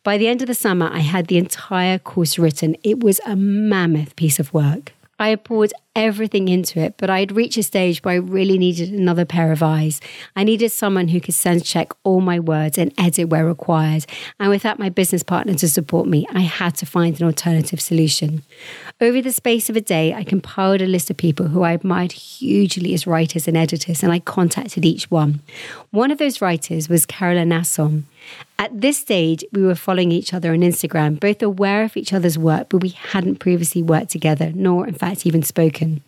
By 0.05 0.19
the 0.19 0.29
end 0.29 0.43
of 0.43 0.47
the 0.47 0.55
summer, 0.55 0.89
I 0.93 1.01
had 1.01 1.27
the 1.27 1.39
entire 1.39 1.99
course 1.99 2.39
written. 2.39 2.77
It 2.85 3.03
was 3.03 3.21
a 3.27 3.35
mammoth 3.35 4.15
piece 4.15 4.39
of 4.39 4.55
work. 4.55 4.93
I 5.19 5.31
had 5.31 5.45
poured 5.45 5.73
everything 5.95 6.49
into 6.49 6.79
it, 6.79 6.95
but 6.99 7.09
I 7.09 7.21
had 7.21 7.33
reached 7.33 7.57
a 7.57 7.63
stage 7.63 8.05
where 8.05 8.15
I 8.15 8.19
really 8.19 8.59
needed 8.59 8.93
another 8.93 9.25
pair 9.25 9.51
of 9.51 9.63
eyes. 9.63 10.01
I 10.37 10.45
needed 10.45 10.71
someone 10.71 11.09
who 11.09 11.21
could 11.21 11.35
sense 11.35 11.63
check 11.63 11.93
all 12.05 12.21
my 12.21 12.39
words 12.39 12.77
and 12.77 12.93
edit 12.99 13.31
where 13.31 13.47
required. 13.47 14.05
And 14.39 14.51
without 14.51 14.79
my 14.79 14.91
business 14.91 15.23
partner 15.23 15.55
to 15.55 15.69
support 15.69 16.07
me, 16.07 16.27
I 16.33 16.41
had 16.41 16.75
to 16.77 16.87
find 16.87 17.19
an 17.19 17.27
alternative 17.27 17.81
solution. 17.81 18.43
Over 19.01 19.23
the 19.23 19.33
space 19.33 19.71
of 19.71 19.77
a 19.77 19.81
day, 19.81 20.13
I 20.13 20.23
compiled 20.23 20.83
a 20.83 20.87
list 20.87 21.09
of 21.09 21.17
people 21.17 21.49
who 21.49 21.63
I 21.63 21.73
admired 21.73 22.13
hugely 22.13 22.93
as 22.93 23.07
writers 23.07 23.49
and 23.49 23.57
editors, 23.57 24.03
and 24.03 24.13
I 24.13 24.19
contacted 24.19 24.85
each 24.85 25.11
one. 25.11 25.41
One 25.93 26.11
of 26.11 26.19
those 26.19 26.43
writers 26.43 26.91
was 26.91 27.07
Carolyn 27.07 27.51
Asome. 27.51 28.03
At 28.59 28.81
this 28.81 28.99
stage, 28.99 29.45
we 29.53 29.63
were 29.63 29.75
following 29.75 30.13
each 30.13 30.33
other 30.33 30.53
on 30.53 30.61
Instagram, 30.61 31.21
both 31.21 31.43
aware 31.43 31.85
of 31.85 31.97
each 31.97 32.13
other's 32.13 32.39
work, 32.39 32.69
but 32.69 32.83
we 32.83 32.91
hadn't 32.91 33.37
previously 33.37 33.83
worked 33.83 34.11
together, 34.11 34.53
nor, 34.55 34.87
in 34.87 34.95
fact, 34.95 35.27
even 35.27 35.43
spoken. 35.43 36.03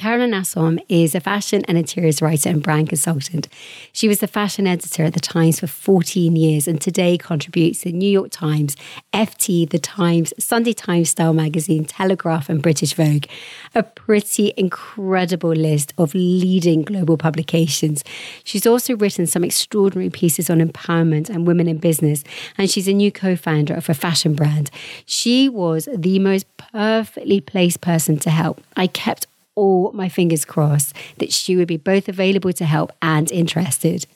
Carolyn 0.00 0.30
Asome 0.30 0.82
is 0.88 1.14
a 1.14 1.20
fashion 1.20 1.62
and 1.68 1.76
interiors 1.76 2.22
writer 2.22 2.48
and 2.48 2.62
brand 2.62 2.88
consultant. 2.88 3.48
She 3.92 4.08
was 4.08 4.20
the 4.20 4.26
fashion 4.26 4.66
editor 4.66 5.04
at 5.04 5.12
The 5.12 5.20
Times 5.20 5.60
for 5.60 5.66
14 5.66 6.34
years 6.36 6.66
and 6.66 6.80
today 6.80 7.18
contributes 7.18 7.82
to 7.82 7.92
New 7.92 8.08
York 8.08 8.30
Times, 8.30 8.78
FT, 9.12 9.68
The 9.68 9.78
Times, 9.78 10.32
Sunday 10.38 10.72
Times 10.72 11.10
Style 11.10 11.34
Magazine, 11.34 11.84
Telegraph, 11.84 12.48
and 12.48 12.62
British 12.62 12.94
Vogue. 12.94 13.26
A 13.74 13.82
pretty 13.82 14.54
incredible 14.56 15.52
list 15.52 15.92
of 15.98 16.14
leading 16.14 16.80
global 16.80 17.18
publications. 17.18 18.02
She's 18.42 18.66
also 18.66 18.96
written 18.96 19.26
some 19.26 19.44
extraordinary 19.44 20.08
pieces 20.08 20.48
on 20.48 20.66
empowerment 20.66 21.28
and 21.28 21.46
women 21.46 21.68
in 21.68 21.76
business, 21.76 22.24
and 22.56 22.70
she's 22.70 22.88
a 22.88 22.94
new 22.94 23.12
co 23.12 23.36
founder 23.36 23.74
of 23.74 23.90
a 23.90 23.94
fashion 23.94 24.32
brand. 24.32 24.70
She 25.04 25.50
was 25.50 25.90
the 25.94 26.18
most 26.20 26.46
perfectly 26.56 27.42
placed 27.42 27.82
person 27.82 28.18
to 28.20 28.30
help. 28.30 28.62
I 28.78 28.86
kept 28.86 29.26
all 29.60 29.92
my 29.92 30.08
fingers 30.08 30.44
crossed 30.44 30.96
that 31.18 31.32
she 31.32 31.54
would 31.56 31.68
be 31.68 31.76
both 31.76 32.08
available 32.08 32.52
to 32.54 32.64
help 32.64 32.90
and 33.02 33.30
interested. 33.30 34.06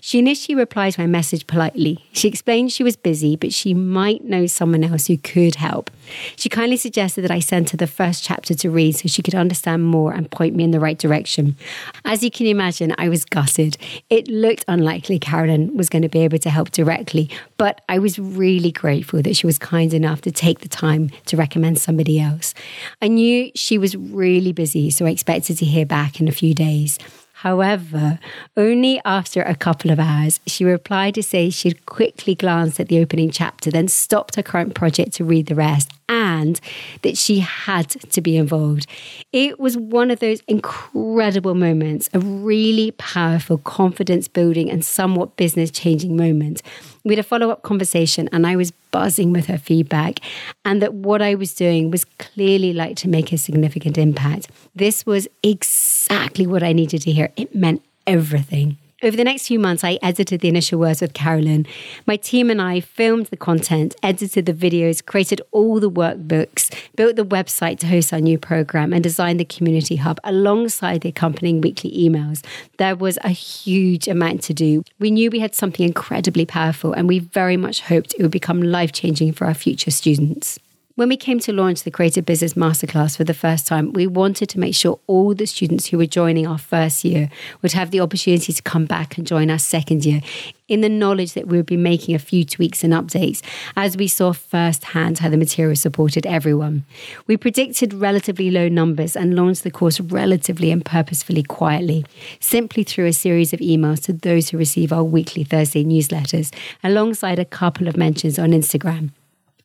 She 0.00 0.18
initially 0.18 0.54
replied 0.54 0.94
to 0.94 1.00
my 1.00 1.06
message 1.06 1.46
politely. 1.46 2.04
She 2.12 2.28
explained 2.28 2.72
she 2.72 2.84
was 2.84 2.96
busy, 2.96 3.36
but 3.36 3.52
she 3.52 3.74
might 3.74 4.24
know 4.24 4.46
someone 4.46 4.84
else 4.84 5.06
who 5.06 5.16
could 5.16 5.56
help. 5.56 5.90
She 6.36 6.48
kindly 6.48 6.76
suggested 6.76 7.22
that 7.22 7.30
I 7.30 7.40
send 7.40 7.70
her 7.70 7.76
the 7.76 7.86
first 7.86 8.24
chapter 8.24 8.54
to 8.54 8.70
read 8.70 8.96
so 8.96 9.08
she 9.08 9.22
could 9.22 9.34
understand 9.34 9.84
more 9.84 10.12
and 10.12 10.30
point 10.30 10.54
me 10.54 10.64
in 10.64 10.70
the 10.70 10.80
right 10.80 10.98
direction. 10.98 11.56
As 12.04 12.22
you 12.22 12.30
can 12.30 12.46
imagine, 12.46 12.94
I 12.98 13.08
was 13.08 13.24
gutted. 13.24 13.76
It 14.08 14.28
looked 14.28 14.64
unlikely 14.68 15.18
Carolyn 15.18 15.76
was 15.76 15.88
going 15.88 16.02
to 16.02 16.08
be 16.08 16.20
able 16.20 16.38
to 16.38 16.50
help 16.50 16.70
directly, 16.70 17.30
but 17.56 17.82
I 17.88 17.98
was 17.98 18.18
really 18.18 18.72
grateful 18.72 19.22
that 19.22 19.36
she 19.36 19.46
was 19.46 19.58
kind 19.58 19.92
enough 19.92 20.22
to 20.22 20.30
take 20.30 20.60
the 20.60 20.68
time 20.68 21.10
to 21.26 21.36
recommend 21.36 21.78
somebody 21.78 22.18
else. 22.20 22.54
I 23.02 23.08
knew 23.08 23.50
she 23.54 23.78
was 23.78 23.96
really 23.96 24.52
busy, 24.52 24.90
so 24.90 25.06
I 25.06 25.10
expected 25.10 25.58
to 25.58 25.64
hear 25.64 25.86
back 25.86 26.20
in 26.20 26.28
a 26.28 26.32
few 26.32 26.54
days. 26.54 26.98
However, 27.42 28.18
only 28.56 29.00
after 29.04 29.42
a 29.42 29.54
couple 29.54 29.92
of 29.92 30.00
hours, 30.00 30.40
she 30.46 30.64
replied 30.64 31.14
to 31.14 31.22
say 31.22 31.50
she'd 31.50 31.86
quickly 31.86 32.34
glanced 32.34 32.80
at 32.80 32.88
the 32.88 32.98
opening 32.98 33.30
chapter, 33.30 33.70
then 33.70 33.86
stopped 33.86 34.34
her 34.34 34.42
current 34.42 34.74
project 34.74 35.12
to 35.14 35.24
read 35.24 35.46
the 35.46 35.54
rest, 35.54 35.88
and 36.08 36.60
that 37.02 37.16
she 37.16 37.38
had 37.38 37.90
to 37.90 38.20
be 38.20 38.36
involved. 38.36 38.88
It 39.32 39.60
was 39.60 39.76
one 39.76 40.10
of 40.10 40.18
those 40.18 40.42
incredible 40.48 41.54
moments, 41.54 42.10
a 42.12 42.18
really 42.18 42.90
powerful, 42.92 43.58
confidence 43.58 44.26
building, 44.26 44.68
and 44.68 44.84
somewhat 44.84 45.36
business 45.36 45.70
changing 45.70 46.16
moment. 46.16 46.60
We 47.04 47.14
had 47.14 47.20
a 47.20 47.28
follow 47.28 47.50
up 47.50 47.62
conversation, 47.62 48.28
and 48.32 48.48
I 48.48 48.56
was 48.56 48.72
buzzing 48.90 49.32
with 49.32 49.46
her 49.46 49.58
feedback, 49.58 50.20
and 50.64 50.82
that 50.82 50.94
what 50.94 51.22
I 51.22 51.34
was 51.34 51.54
doing 51.54 51.90
was 51.90 52.04
clearly 52.04 52.72
like 52.72 52.96
to 52.98 53.08
make 53.08 53.32
a 53.32 53.38
significant 53.38 53.98
impact. 53.98 54.48
This 54.74 55.06
was 55.06 55.28
exactly 55.42 56.46
what 56.46 56.62
I 56.62 56.72
needed 56.72 57.02
to 57.02 57.12
hear. 57.12 57.30
It 57.36 57.54
meant 57.54 57.82
everything. 58.06 58.78
Over 59.00 59.16
the 59.16 59.22
next 59.22 59.46
few 59.46 59.60
months, 59.60 59.84
I 59.84 59.96
edited 60.02 60.40
the 60.40 60.48
initial 60.48 60.80
words 60.80 61.00
with 61.00 61.14
Carolyn. 61.14 61.68
My 62.08 62.16
team 62.16 62.50
and 62.50 62.60
I 62.60 62.80
filmed 62.80 63.26
the 63.26 63.36
content, 63.36 63.94
edited 64.02 64.46
the 64.46 64.52
videos, 64.52 65.06
created 65.06 65.40
all 65.52 65.78
the 65.78 65.88
workbooks, 65.88 66.74
built 66.96 67.14
the 67.14 67.24
website 67.24 67.78
to 67.78 67.86
host 67.86 68.12
our 68.12 68.20
new 68.20 68.38
program, 68.38 68.92
and 68.92 69.00
designed 69.00 69.38
the 69.38 69.44
community 69.44 69.94
hub 69.94 70.18
alongside 70.24 71.02
the 71.02 71.10
accompanying 71.10 71.60
weekly 71.60 71.92
emails. 71.92 72.44
There 72.78 72.96
was 72.96 73.20
a 73.22 73.28
huge 73.28 74.08
amount 74.08 74.42
to 74.44 74.52
do. 74.52 74.82
We 74.98 75.12
knew 75.12 75.30
we 75.30 75.38
had 75.38 75.54
something 75.54 75.86
incredibly 75.86 76.44
powerful, 76.44 76.92
and 76.92 77.06
we 77.06 77.20
very 77.20 77.56
much 77.56 77.82
hoped 77.82 78.14
it 78.18 78.22
would 78.22 78.32
become 78.32 78.62
life 78.62 78.90
changing 78.90 79.32
for 79.32 79.46
our 79.46 79.54
future 79.54 79.92
students. 79.92 80.58
When 80.98 81.10
we 81.10 81.16
came 81.16 81.38
to 81.38 81.52
launch 81.52 81.84
the 81.84 81.92
Creative 81.92 82.26
Business 82.26 82.54
Masterclass 82.54 83.16
for 83.16 83.22
the 83.22 83.32
first 83.32 83.68
time, 83.68 83.92
we 83.92 84.08
wanted 84.08 84.48
to 84.48 84.58
make 84.58 84.74
sure 84.74 84.98
all 85.06 85.32
the 85.32 85.46
students 85.46 85.86
who 85.86 85.96
were 85.96 86.06
joining 86.06 86.44
our 86.44 86.58
first 86.58 87.04
year 87.04 87.30
would 87.62 87.70
have 87.70 87.92
the 87.92 88.00
opportunity 88.00 88.52
to 88.52 88.60
come 88.62 88.84
back 88.84 89.16
and 89.16 89.24
join 89.24 89.48
our 89.48 89.60
second 89.60 90.04
year 90.04 90.22
in 90.66 90.80
the 90.80 90.88
knowledge 90.88 91.34
that 91.34 91.46
we 91.46 91.56
would 91.56 91.66
be 91.66 91.76
making 91.76 92.16
a 92.16 92.18
few 92.18 92.44
tweaks 92.44 92.82
and 92.82 92.92
updates 92.92 93.42
as 93.76 93.96
we 93.96 94.08
saw 94.08 94.32
firsthand 94.32 95.20
how 95.20 95.28
the 95.28 95.36
material 95.36 95.76
supported 95.76 96.26
everyone. 96.26 96.84
We 97.28 97.36
predicted 97.36 97.94
relatively 97.94 98.50
low 98.50 98.68
numbers 98.68 99.14
and 99.14 99.36
launched 99.36 99.62
the 99.62 99.70
course 99.70 100.00
relatively 100.00 100.72
and 100.72 100.84
purposefully 100.84 101.44
quietly, 101.44 102.06
simply 102.40 102.82
through 102.82 103.06
a 103.06 103.12
series 103.12 103.52
of 103.52 103.60
emails 103.60 104.02
to 104.06 104.14
those 104.14 104.48
who 104.48 104.58
receive 104.58 104.92
our 104.92 105.04
weekly 105.04 105.44
Thursday 105.44 105.84
newsletters, 105.84 106.52
alongside 106.82 107.38
a 107.38 107.44
couple 107.44 107.86
of 107.86 107.96
mentions 107.96 108.36
on 108.36 108.50
Instagram 108.50 109.12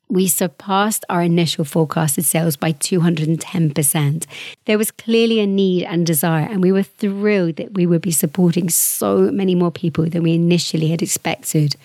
we 0.08 0.28
surpassed 0.28 1.04
our 1.08 1.22
initial 1.22 1.64
forecasted 1.64 2.24
sales 2.24 2.56
by 2.56 2.72
210%. 2.72 4.26
There 4.66 4.78
was 4.78 4.90
clearly 4.90 5.40
a 5.40 5.46
need 5.46 5.84
and 5.84 6.06
desire, 6.06 6.46
and 6.46 6.62
we 6.62 6.72
were 6.72 6.82
thrilled 6.82 7.56
that 7.56 7.74
we 7.74 7.86
would 7.86 8.02
be 8.02 8.10
supporting 8.10 8.68
so 8.68 9.30
many 9.32 9.54
more 9.54 9.70
people 9.70 10.08
than 10.08 10.22
we 10.22 10.34
initially 10.34 10.88
had 10.88 11.02
expected. 11.02 11.76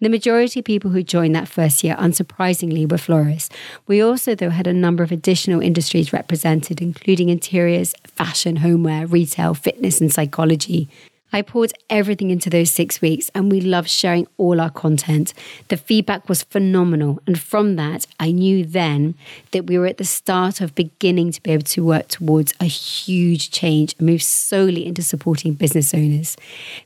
The 0.00 0.08
majority 0.08 0.60
of 0.60 0.64
people 0.64 0.90
who 0.90 1.02
joined 1.02 1.34
that 1.34 1.46
first 1.46 1.84
year, 1.84 1.94
unsurprisingly, 1.96 2.90
were 2.90 2.96
florists. 2.96 3.54
We 3.86 4.00
also, 4.00 4.34
though, 4.34 4.48
had 4.48 4.66
a 4.66 4.72
number 4.72 5.02
of 5.02 5.12
additional 5.12 5.60
industries 5.60 6.10
represented, 6.10 6.80
including 6.80 7.28
interiors, 7.28 7.94
fashion, 8.06 8.56
homeware, 8.56 9.06
retail, 9.06 9.52
fitness, 9.52 10.00
and 10.00 10.10
psychology. 10.10 10.88
I 11.32 11.42
poured 11.42 11.72
everything 11.88 12.30
into 12.30 12.50
those 12.50 12.70
six 12.70 13.00
weeks 13.00 13.30
and 13.34 13.50
we 13.50 13.60
loved 13.60 13.88
sharing 13.88 14.26
all 14.36 14.60
our 14.60 14.70
content. 14.70 15.32
The 15.68 15.76
feedback 15.76 16.28
was 16.28 16.42
phenomenal. 16.42 17.20
And 17.26 17.38
from 17.38 17.76
that, 17.76 18.06
I 18.18 18.32
knew 18.32 18.64
then 18.64 19.14
that 19.52 19.66
we 19.66 19.78
were 19.78 19.86
at 19.86 19.98
the 19.98 20.04
start 20.04 20.60
of 20.60 20.74
beginning 20.74 21.32
to 21.32 21.42
be 21.42 21.52
able 21.52 21.64
to 21.64 21.84
work 21.84 22.08
towards 22.08 22.54
a 22.60 22.64
huge 22.64 23.50
change 23.50 23.94
and 23.98 24.06
move 24.06 24.22
solely 24.22 24.86
into 24.86 25.02
supporting 25.02 25.54
business 25.54 25.94
owners. 25.94 26.36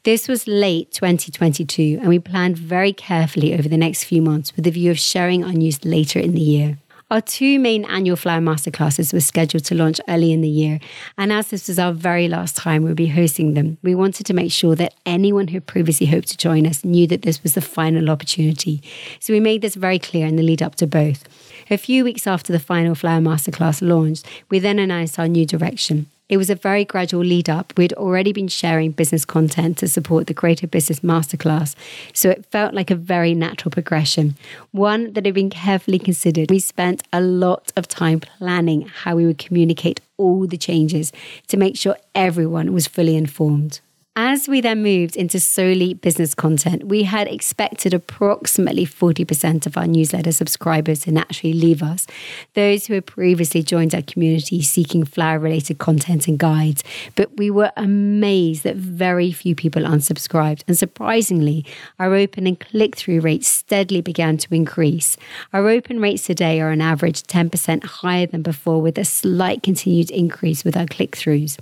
This 0.03 0.29
was 0.29 0.47
late 0.47 0.93
2022, 0.93 1.99
and 2.01 2.09
we 2.09 2.19
planned 2.19 2.59
very 2.59 2.93
carefully 2.93 3.55
over 3.55 3.69
the 3.69 3.77
next 3.77 4.05
few 4.05 4.23
months 4.23 4.55
with 4.55 4.65
the 4.65 4.71
view 4.71 4.91
of 4.91 4.99
sharing 4.99 5.45
our 5.45 5.53
news 5.53 5.85
later 5.85 6.19
in 6.19 6.33
the 6.33 6.41
year. 6.41 6.79
Our 7.15 7.21
two 7.21 7.61
main 7.61 7.85
annual 7.85 8.17
Flower 8.17 8.41
Masterclasses 8.41 9.13
were 9.13 9.21
scheduled 9.21 9.65
to 9.67 9.77
launch 9.77 10.01
early 10.09 10.33
in 10.33 10.41
the 10.41 10.49
year, 10.49 10.81
and 11.17 11.33
as 11.33 11.47
this 11.47 11.69
was 11.69 11.79
our 11.79 11.93
very 11.93 12.27
last 12.27 12.57
time 12.57 12.83
we'll 12.83 12.97
be 12.97 13.07
hosting 13.07 13.55
them, 13.55 13.79
we 13.85 13.95
wanted 13.95 14.27
to 14.27 14.35
make 14.35 14.51
sure 14.51 14.75
that 14.75 14.95
anyone 15.07 15.47
who 15.47 15.61
previously 15.61 16.09
hoped 16.09 16.27
to 16.31 16.37
join 16.37 16.67
us 16.67 16.85
knew 16.85 17.07
that 17.07 17.23
this 17.23 17.41
was 17.45 17.55
the 17.55 17.61
final 17.61 18.11
opportunity. 18.11 18.83
So 19.21 19.33
we 19.33 19.39
made 19.39 19.63
this 19.63 19.77
very 19.77 20.01
clear 20.01 20.27
in 20.27 20.35
the 20.35 20.43
lead 20.43 20.61
up 20.61 20.75
to 20.75 20.89
both. 20.89 21.23
A 21.71 21.77
few 21.77 22.03
weeks 22.03 22.27
after 22.27 22.53
the 22.53 22.59
final 22.59 22.97
Flower 22.97 23.21
Masterclass 23.21 23.81
launched, 23.81 24.27
we 24.51 24.59
then 24.59 24.81
announced 24.81 25.17
our 25.17 25.29
new 25.29 25.47
direction. 25.47 26.07
It 26.27 26.39
was 26.39 26.49
a 26.49 26.55
very 26.55 26.87
gradual 26.87 27.23
lead 27.23 27.51
up. 27.51 27.75
We'd 27.77 27.93
already 27.93 28.33
been 28.33 28.49
sharing 28.49 28.93
business 28.93 29.27
content 29.27 29.77
to 29.79 29.89
support 29.89 30.27
the 30.27 30.33
Creative 30.33 30.71
Business 30.71 31.01
Masterclass, 31.01 31.75
so 32.15 32.31
it 32.31 32.47
felt 32.47 32.73
like 32.73 32.91
a 32.91 32.95
very 32.95 33.35
natural 33.35 33.71
progression, 33.71 34.37
one 34.71 35.13
that 35.13 35.27
had 35.27 35.35
been 35.35 35.51
carefully 35.51 35.99
considered. 35.99 36.51
We 36.51 36.61
spent 36.61 37.03
a 37.13 37.21
lot 37.21 37.73
of 37.77 37.89
time 37.89 38.21
planning 38.21 38.83
how 38.87 39.17
we 39.17 39.27
would 39.27 39.37
communicate 39.37 40.01
all 40.17 40.47
the 40.47 40.57
changes 40.57 41.13
to 41.49 41.59
make 41.59 41.77
sure 41.77 41.99
everyone 42.15 42.73
was 42.73 42.87
fully 42.87 43.17
informed. 43.17 43.81
As 44.17 44.47
we 44.47 44.61
then 44.61 44.81
moved 44.81 45.17
into 45.17 45.41
solely 45.41 45.93
business 45.93 46.37
content, 46.37 46.85
we 46.85 47.03
had 47.03 47.27
expected 47.27 47.93
approximately 47.93 48.87
40% 48.87 49.67
of 49.67 49.77
our 49.77 49.89
newsletter 49.89 50.31
subscribers 50.31 51.01
to 51.01 51.11
naturally 51.11 51.53
leave 51.53 51.83
us. 51.83 52.07
Those 52.53 52.87
who 52.87 52.95
had 52.95 53.07
previously 53.07 53.65
joined 53.65 53.93
our 53.93 54.03
community 54.03 54.63
seeking 54.63 55.05
flower 55.05 55.41
related 55.41 55.79
content 55.79 56.29
and 56.29 56.39
guides. 56.39 56.85
But 57.17 57.37
we 57.39 57.51
were 57.51 57.73
amazed 57.77 58.63
that 58.63 58.77
very 58.77 59.33
few 59.33 59.57
people 59.57 59.83
unsubscribed. 59.83 60.63
And 60.69 60.79
surprisingly, 60.79 61.67
our 61.99 62.15
open 62.15 62.47
and 62.47 62.61
click 62.61 62.95
through 62.95 63.19
rates 63.19 63.49
steadily 63.49 64.01
began 64.01 64.37
to 64.37 64.55
increase. 64.55 65.17
Our 65.53 65.69
open 65.69 65.99
rates 65.99 66.25
today 66.25 66.61
are 66.61 66.71
on 66.71 66.81
average 66.81 67.25
10% 67.25 67.83
higher 67.83 68.27
than 68.27 68.43
before, 68.43 68.81
with 68.81 68.97
a 68.97 69.05
slight 69.05 69.65
continued 69.65 70.13
increase 70.13 70.63
with 70.63 70.77
our 70.77 70.87
click 70.87 71.17
throughs. 71.17 71.59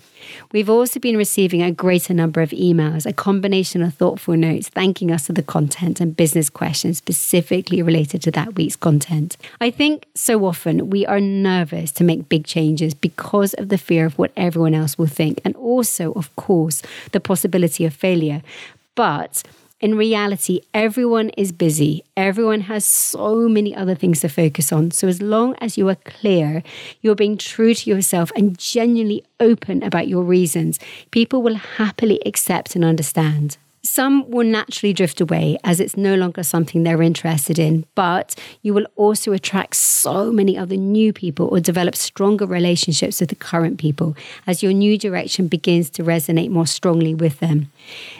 We've 0.53 0.69
also 0.69 1.01
been 1.01 1.17
receiving 1.17 1.63
a 1.63 1.73
greater 1.73 2.13
number 2.13 2.42
of 2.43 2.51
emails, 2.51 3.07
a 3.07 3.13
combination 3.13 3.83
of 3.83 3.95
thoughtful 3.95 4.37
notes 4.37 4.69
thanking 4.69 5.11
us 5.11 5.27
for 5.27 5.33
the 5.33 5.43
content 5.43 6.01
and 6.01 6.17
business 6.17 6.51
questions 6.51 6.99
specifically 6.99 7.83
related 7.83 8.23
to 8.23 8.31
that 8.33 8.55
week's 8.57 8.77
content. 8.77 9.37
I 9.61 9.71
think 9.71 10.07
so 10.15 10.45
often 10.45 10.91
we 10.91 11.07
are 11.07 11.21
nervous 11.21 11.93
to 11.93 12.05
make 12.05 12.29
big 12.29 12.45
changes 12.45 12.95
because 12.95 13.55
of 13.55 13.69
the 13.69 13.79
fear 13.79 14.05
of 14.07 14.19
what 14.19 14.33
everyone 14.37 14.75
else 14.75 14.99
will 14.99 15.07
think, 15.07 15.41
and 15.45 15.57
also, 15.57 16.13
of 16.13 16.35
course, 16.37 16.83
the 17.13 17.21
possibility 17.21 17.85
of 17.85 17.95
failure. 17.95 18.43
But 18.95 19.43
in 19.83 19.97
reality, 19.97 20.61
everyone 20.73 21.31
is 21.31 21.51
busy. 21.51 22.05
Everyone 22.17 22.63
has 22.63 22.85
so 22.85 23.49
many 23.49 23.75
other 23.75 23.97
things 23.97 24.21
to 24.21 24.29
focus 24.29 24.73
on. 24.73 24.93
So, 24.93 25.09
as 25.09 25.21
long 25.21 25.57
as 25.57 25.77
you 25.77 25.89
are 25.89 25.97
clear, 25.97 26.63
you're 27.01 27.17
being 27.17 27.37
true 27.37 27.75
to 27.75 27.91
yourself 27.91 28.31
and 28.37 28.57
genuinely 28.57 29.25
open 29.41 29.83
about 29.83 30.07
your 30.07 30.23
reasons, 30.23 30.79
people 31.11 31.43
will 31.43 31.57
happily 31.57 32.21
accept 32.25 32.77
and 32.77 32.85
understand. 32.85 33.59
Some 33.85 34.31
will 34.31 34.47
naturally 34.47 34.93
drift 34.93 35.21
away 35.21 35.59
as 35.65 35.81
it's 35.81 35.97
no 35.97 36.15
longer 36.15 36.45
something 36.45 36.85
they're 36.85 37.03
interested 37.03 37.59
in, 37.59 37.85
but 37.97 38.37
you 38.63 38.73
will 38.73 38.87
also 38.95 39.33
attract 39.33 39.75
so 39.75 40.31
many 40.31 40.57
other 40.57 40.77
new 40.77 41.13
people 41.13 41.49
or 41.49 41.59
develop 41.59 41.97
stronger 41.97 42.47
relationships 42.47 43.19
with 43.19 43.31
the 43.31 43.35
current 43.35 43.81
people 43.81 44.17
as 44.47 44.63
your 44.63 44.73
new 44.73 44.97
direction 44.97 45.49
begins 45.49 45.91
to 45.91 46.05
resonate 46.05 46.51
more 46.51 46.67
strongly 46.67 47.13
with 47.13 47.41
them. 47.41 47.73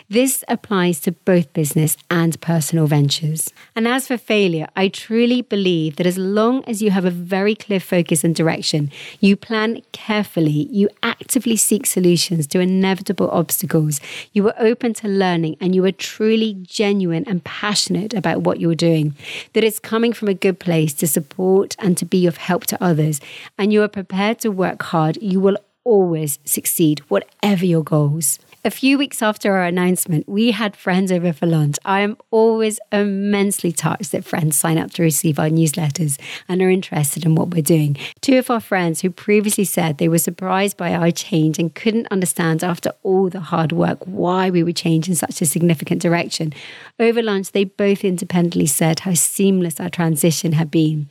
This 0.09 0.43
applies 0.47 0.99
to 1.01 1.11
both 1.11 1.53
business 1.53 1.97
and 2.09 2.39
personal 2.41 2.87
ventures. 2.87 3.49
And 3.75 3.87
as 3.87 4.07
for 4.07 4.17
failure, 4.17 4.67
I 4.75 4.89
truly 4.89 5.41
believe 5.41 5.95
that 5.95 6.05
as 6.05 6.17
long 6.17 6.63
as 6.65 6.81
you 6.81 6.91
have 6.91 7.05
a 7.05 7.09
very 7.09 7.55
clear 7.55 7.79
focus 7.79 8.23
and 8.23 8.35
direction, 8.35 8.91
you 9.19 9.35
plan 9.35 9.81
carefully, 9.91 10.67
you 10.71 10.89
actively 11.01 11.55
seek 11.55 11.85
solutions 11.85 12.47
to 12.47 12.59
inevitable 12.59 13.29
obstacles, 13.31 13.99
you 14.33 14.47
are 14.47 14.55
open 14.59 14.93
to 14.95 15.07
learning, 15.07 15.57
and 15.59 15.73
you 15.73 15.83
are 15.85 15.91
truly 15.91 16.53
genuine 16.61 17.23
and 17.27 17.43
passionate 17.43 18.13
about 18.13 18.41
what 18.41 18.59
you're 18.59 18.75
doing, 18.75 19.15
that 19.53 19.63
it's 19.63 19.79
coming 19.79 20.13
from 20.13 20.27
a 20.27 20.33
good 20.33 20.59
place 20.59 20.93
to 20.93 21.07
support 21.07 21.75
and 21.79 21.97
to 21.97 22.05
be 22.05 22.27
of 22.27 22.37
help 22.37 22.65
to 22.65 22.83
others, 22.83 23.19
and 23.57 23.71
you 23.71 23.81
are 23.81 23.87
prepared 23.87 24.39
to 24.39 24.49
work 24.49 24.83
hard, 24.83 25.17
you 25.21 25.39
will 25.39 25.57
always 25.83 26.39
succeed, 26.45 26.99
whatever 27.09 27.65
your 27.65 27.83
goals. 27.83 28.39
A 28.65 28.71
few 28.71 28.97
weeks 28.97 29.21
after 29.21 29.57
our 29.57 29.65
announcement, 29.65 30.29
we 30.29 30.51
had 30.51 30.77
friends 30.77 31.11
over 31.11 31.33
for 31.33 31.45
lunch. 31.45 31.77
I 31.83 31.99
am 31.99 32.15
always 32.31 32.79
immensely 32.93 33.73
touched 33.73 34.13
that 34.13 34.23
friends 34.23 34.55
sign 34.55 34.77
up 34.77 34.91
to 34.91 35.03
receive 35.03 35.37
our 35.37 35.49
newsletters 35.49 36.17
and 36.47 36.61
are 36.61 36.69
interested 36.69 37.25
in 37.25 37.35
what 37.35 37.49
we're 37.49 37.61
doing. 37.61 37.97
Two 38.21 38.37
of 38.37 38.49
our 38.49 38.61
friends 38.61 39.01
who 39.01 39.09
previously 39.09 39.65
said 39.65 39.97
they 39.97 40.07
were 40.07 40.17
surprised 40.17 40.77
by 40.77 40.93
our 40.93 41.11
change 41.11 41.59
and 41.59 41.75
couldn't 41.75 42.07
understand 42.09 42.63
after 42.63 42.93
all 43.03 43.29
the 43.29 43.41
hard 43.41 43.73
work 43.73 43.99
why 44.05 44.49
we 44.49 44.63
would 44.63 44.77
change 44.77 45.09
in 45.09 45.15
such 45.15 45.41
a 45.41 45.45
significant 45.45 46.01
direction. 46.01 46.53
Over 47.01 47.21
lunch, 47.21 47.51
they 47.51 47.65
both 47.65 48.05
independently 48.05 48.67
said 48.67 49.01
how 49.01 49.13
seamless 49.13 49.81
our 49.81 49.89
transition 49.89 50.53
had 50.53 50.71
been 50.71 51.09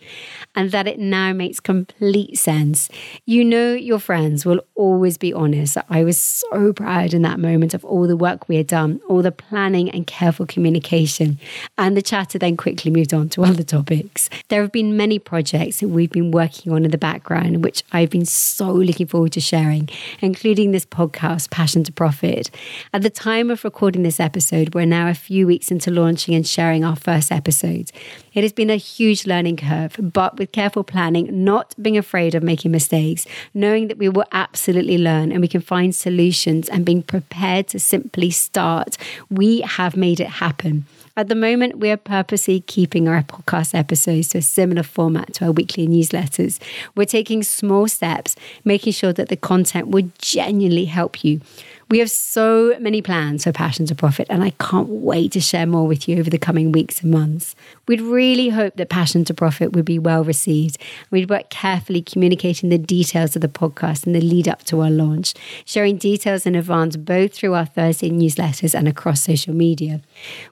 and 0.55 0.71
that 0.71 0.89
it 0.89 0.99
now 0.99 1.35
makes 1.35 1.61
complete 1.61 2.39
sense. 2.39 2.89
You 3.27 3.45
know, 3.45 3.75
your 3.75 3.99
friends 3.99 4.47
will 4.47 4.63
always 4.75 5.19
be 5.19 5.35
honest. 5.35 5.77
I 5.91 6.03
was 6.03 6.19
so 6.19 6.73
proud 6.73 7.13
in 7.13 7.21
that 7.21 7.42
moment 7.43 7.75
of 7.75 7.85
all 7.85 8.07
the 8.07 8.17
work 8.17 8.49
we 8.49 8.57
had 8.57 8.67
done, 8.67 9.01
all 9.09 9.21
the 9.21 9.33
planning 9.33 9.91
and 9.91 10.07
careful 10.07 10.47
communication. 10.47 11.39
And 11.77 11.97
the 11.97 12.03
chatter 12.03 12.39
then 12.39 12.57
quickly 12.57 12.91
moved 12.91 13.13
on 13.13 13.29
to 13.31 13.45
other 13.51 13.65
topics. 13.65 14.31
There 14.49 14.63
have 14.63 14.73
been 14.73 14.97
many 14.97 15.19
projects 15.19 15.81
that 15.81 15.89
we've 15.89 16.11
been 16.11 16.31
working 16.31 16.73
on 16.73 16.85
in 16.85 16.91
the 16.91 16.99
background, 16.99 17.65
which 17.65 17.83
I've 17.93 18.11
been 18.11 18.25
so 18.25 18.71
looking 18.71 19.09
forward 19.09 19.33
to 19.33 19.41
sharing, 19.41 19.89
including 20.21 20.71
this 20.71 20.87
podcast, 20.87 21.51
Passion 21.51 21.85
to 21.85 21.93
Profit. 21.93 22.51
At 22.93 23.03
the 23.03 23.11
time 23.11 23.51
of 23.51 23.65
recording 23.65 24.05
this 24.05 24.21
episode, 24.21 24.75
we're 24.75 24.87
now 24.87 25.09
a 25.09 25.15
few 25.15 25.47
weeks 25.47 25.71
into 25.71 25.91
launching 25.91 26.35
and 26.35 26.47
sharing 26.47 26.85
our 26.85 26.97
first 26.97 27.33
episodes. 27.33 27.93
It 28.33 28.45
has 28.45 28.53
been 28.53 28.71
a 28.71 28.77
huge 28.77 29.27
learning 29.27 29.57
curve, 29.59 29.97
but 29.99 30.39
with 30.39 30.53
careful 30.53 30.85
planning, 30.85 31.45
not 31.45 31.75
being 31.83 31.99
afraid 31.99 32.35
of 32.35 32.43
making 32.43 32.71
mistakes, 32.71 33.27
knowing 33.53 33.89
that 33.89 33.99
we 33.99 34.09
will 34.09 34.25
absolutely 34.33 34.97
learn 34.97 35.33
and 35.33 35.41
we 35.41 35.49
can 35.49 35.61
find 35.61 35.95
solutions 35.95 36.69
and 36.69 36.85
being 36.85 37.03
prepared 37.03 37.32
to 37.33 37.79
simply 37.79 38.31
start, 38.31 38.97
we 39.31 39.61
have 39.63 39.97
made 39.97 40.21
it 40.21 40.29
happen. 40.29 40.87
At 41.15 41.29
the 41.29 41.35
moment, 41.35 41.79
we 41.79 41.91
are 41.91 41.99
purposely 41.99 42.61
keeping 42.61 43.07
our 43.07 43.23
podcast 43.23 43.75
episodes 43.75 44.29
to 44.29 44.39
a 44.39 44.43
similar 44.43 44.83
format 44.83 45.35
to 45.35 45.47
our 45.47 45.53
weekly 45.53 45.87
newsletters. 45.87 46.59
We're 46.95 47.05
taking 47.05 47.43
small 47.43 47.87
steps, 47.87 48.35
making 48.65 48.95
sure 48.95 49.13
that 49.13 49.29
the 49.29 49.37
content 49.37 49.89
will 49.89 50.11
genuinely 50.19 50.87
help 50.87 51.23
you. 51.23 51.41
We 51.91 51.99
have 51.99 52.11
so 52.11 52.75
many 52.81 53.03
plans 53.03 53.45
for 53.45 53.53
Passion 53.53 53.85
to 53.87 53.95
Profit, 53.95 54.27
and 54.31 54.43
I 54.43 54.51
can't 54.59 54.89
wait 54.89 55.33
to 55.33 55.41
share 55.41 55.67
more 55.67 55.87
with 55.87 56.09
you 56.09 56.19
over 56.19 56.31
the 56.31 56.39
coming 56.39 56.73
weeks 56.73 57.03
and 57.03 57.11
months. 57.11 57.55
We'd 57.89 58.01
really 58.01 58.51
hope 58.51 58.77
that 58.77 58.89
Passion 58.89 59.25
to 59.25 59.35
Profit 59.35 59.73
would 59.73 59.85
be 59.85 59.99
well 59.99 60.23
received. 60.23 60.79
We'd 61.11 61.29
work 61.29 61.51
carefully 61.51 62.01
communicating 62.01 62.69
the 62.69 62.79
details 62.79 63.35
of 63.35 63.43
the 63.43 63.49
podcast 63.49 64.07
in 64.07 64.13
the 64.13 64.21
lead 64.21 64.49
up 64.49 64.63
to 64.65 64.81
our 64.81 64.91
launch, 64.91 65.35
sharing 65.65 65.97
details 65.97 66.47
in 66.47 66.55
advance 66.55 66.97
both 66.97 67.35
through 67.35 67.55
our 67.55 67.67
Thursday 67.67 68.11
newsletters 68.11 68.73
and 68.75 68.87
across 68.87 69.23
social 69.23 69.53
media. 69.53 70.01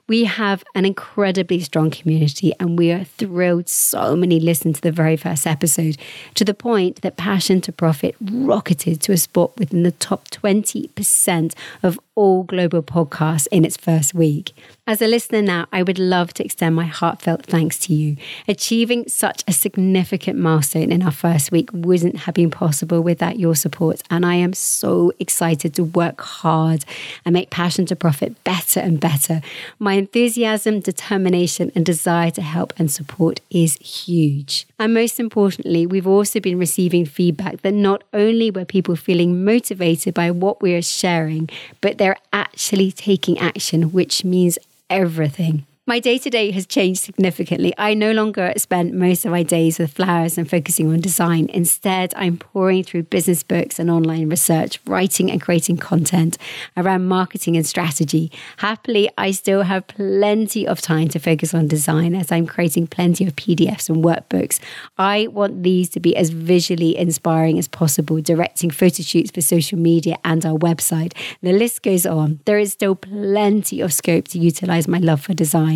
We 0.07 0.25
have 0.25 0.63
an 0.75 0.85
incredibly 0.85 1.61
strong 1.61 1.89
community, 1.89 2.53
and 2.59 2.77
we 2.77 2.91
are 2.91 3.05
thrilled 3.05 3.69
so 3.69 4.15
many 4.15 4.39
listened 4.39 4.75
to 4.75 4.81
the 4.81 4.91
very 4.91 5.15
first 5.15 5.47
episode 5.47 5.97
to 6.35 6.43
the 6.43 6.53
point 6.53 7.01
that 7.01 7.15
Passion 7.15 7.61
to 7.61 7.71
Profit 7.71 8.15
rocketed 8.19 9.01
to 9.01 9.13
a 9.13 9.17
spot 9.17 9.57
within 9.57 9.83
the 9.83 9.91
top 9.91 10.29
20% 10.29 11.53
of 11.81 11.99
all 12.15 12.43
global 12.43 12.83
podcasts 12.83 13.47
in 13.51 13.63
its 13.63 13.77
first 13.77 14.13
week. 14.13 14.51
As 14.87 15.01
a 15.01 15.07
listener 15.07 15.41
now, 15.41 15.67
I 15.71 15.83
would 15.83 15.99
love 15.99 16.33
to 16.33 16.43
extend 16.43 16.75
my 16.75 16.85
heartfelt 16.85 17.45
thanks 17.45 17.79
to 17.79 17.93
you. 17.93 18.17
Achieving 18.47 19.07
such 19.07 19.43
a 19.47 19.53
significant 19.53 20.37
milestone 20.37 20.91
in 20.91 21.01
our 21.01 21.11
first 21.11 21.51
week 21.51 21.69
wouldn't 21.71 22.17
have 22.17 22.35
been 22.35 22.51
possible 22.51 22.99
without 22.99 23.39
your 23.39 23.55
support, 23.55 24.01
and 24.09 24.25
I 24.25 24.35
am 24.35 24.53
so 24.53 25.13
excited 25.19 25.73
to 25.75 25.83
work 25.83 26.19
hard 26.19 26.83
and 27.23 27.33
make 27.33 27.49
Passion 27.49 27.85
to 27.85 27.95
Profit 27.95 28.43
better 28.43 28.81
and 28.81 28.99
better. 28.99 29.41
My 29.79 29.93
enthusiasm, 29.93 30.81
determination, 30.81 31.71
and 31.75 31.85
desire 31.85 32.31
to 32.31 32.41
help 32.41 32.73
and 32.77 32.91
support 32.91 33.39
is 33.49 33.77
huge. 33.77 34.67
And 34.77 34.93
most 34.93 35.19
importantly, 35.19 35.85
we've 35.85 36.07
also 36.07 36.39
been 36.39 36.59
receiving 36.59 37.05
feedback 37.05 37.61
that 37.61 37.73
not 37.73 38.03
only 38.13 38.51
were 38.51 38.65
people 38.65 38.95
feeling 38.95 39.45
motivated 39.45 40.13
by 40.13 40.31
what 40.31 40.61
we 40.61 40.73
are 40.73 40.81
sharing, 40.81 41.49
but 41.79 41.97
they're 42.01 42.17
actually 42.33 42.91
taking 42.91 43.37
action, 43.37 43.91
which 43.91 44.25
means 44.25 44.57
everything. 44.89 45.67
My 45.87 45.99
day 45.99 46.19
to 46.19 46.29
day 46.29 46.51
has 46.51 46.67
changed 46.67 47.01
significantly. 47.01 47.73
I 47.75 47.95
no 47.95 48.11
longer 48.11 48.53
spend 48.57 48.93
most 48.93 49.25
of 49.25 49.31
my 49.31 49.41
days 49.41 49.79
with 49.79 49.93
flowers 49.93 50.37
and 50.37 50.47
focusing 50.47 50.93
on 50.93 50.99
design. 50.99 51.49
Instead, 51.49 52.13
I'm 52.15 52.37
pouring 52.37 52.83
through 52.83 53.03
business 53.03 53.41
books 53.41 53.79
and 53.79 53.89
online 53.89 54.29
research, 54.29 54.79
writing 54.85 55.31
and 55.31 55.41
creating 55.41 55.77
content 55.77 56.37
around 56.77 57.07
marketing 57.07 57.57
and 57.57 57.65
strategy. 57.65 58.31
Happily, 58.57 59.09
I 59.17 59.31
still 59.31 59.63
have 59.63 59.87
plenty 59.87 60.67
of 60.67 60.81
time 60.81 61.07
to 61.09 61.19
focus 61.19 61.51
on 61.51 61.67
design 61.67 62.13
as 62.13 62.31
I'm 62.31 62.45
creating 62.45 62.85
plenty 62.85 63.25
of 63.25 63.35
PDFs 63.35 63.89
and 63.89 64.03
workbooks. 64.03 64.59
I 64.99 65.29
want 65.31 65.63
these 65.63 65.89
to 65.89 65.99
be 65.99 66.15
as 66.15 66.29
visually 66.29 66.95
inspiring 66.95 67.57
as 67.57 67.67
possible, 67.67 68.21
directing 68.21 68.69
photo 68.69 69.01
shoots 69.01 69.31
for 69.31 69.41
social 69.41 69.79
media 69.79 70.17
and 70.23 70.45
our 70.45 70.59
website. 70.59 71.17
The 71.41 71.53
list 71.53 71.81
goes 71.81 72.05
on. 72.05 72.39
There 72.45 72.59
is 72.59 72.71
still 72.71 72.93
plenty 72.93 73.81
of 73.81 73.91
scope 73.91 74.27
to 74.27 74.37
utilize 74.37 74.87
my 74.87 74.99
love 74.99 75.21
for 75.21 75.33
design 75.33 75.70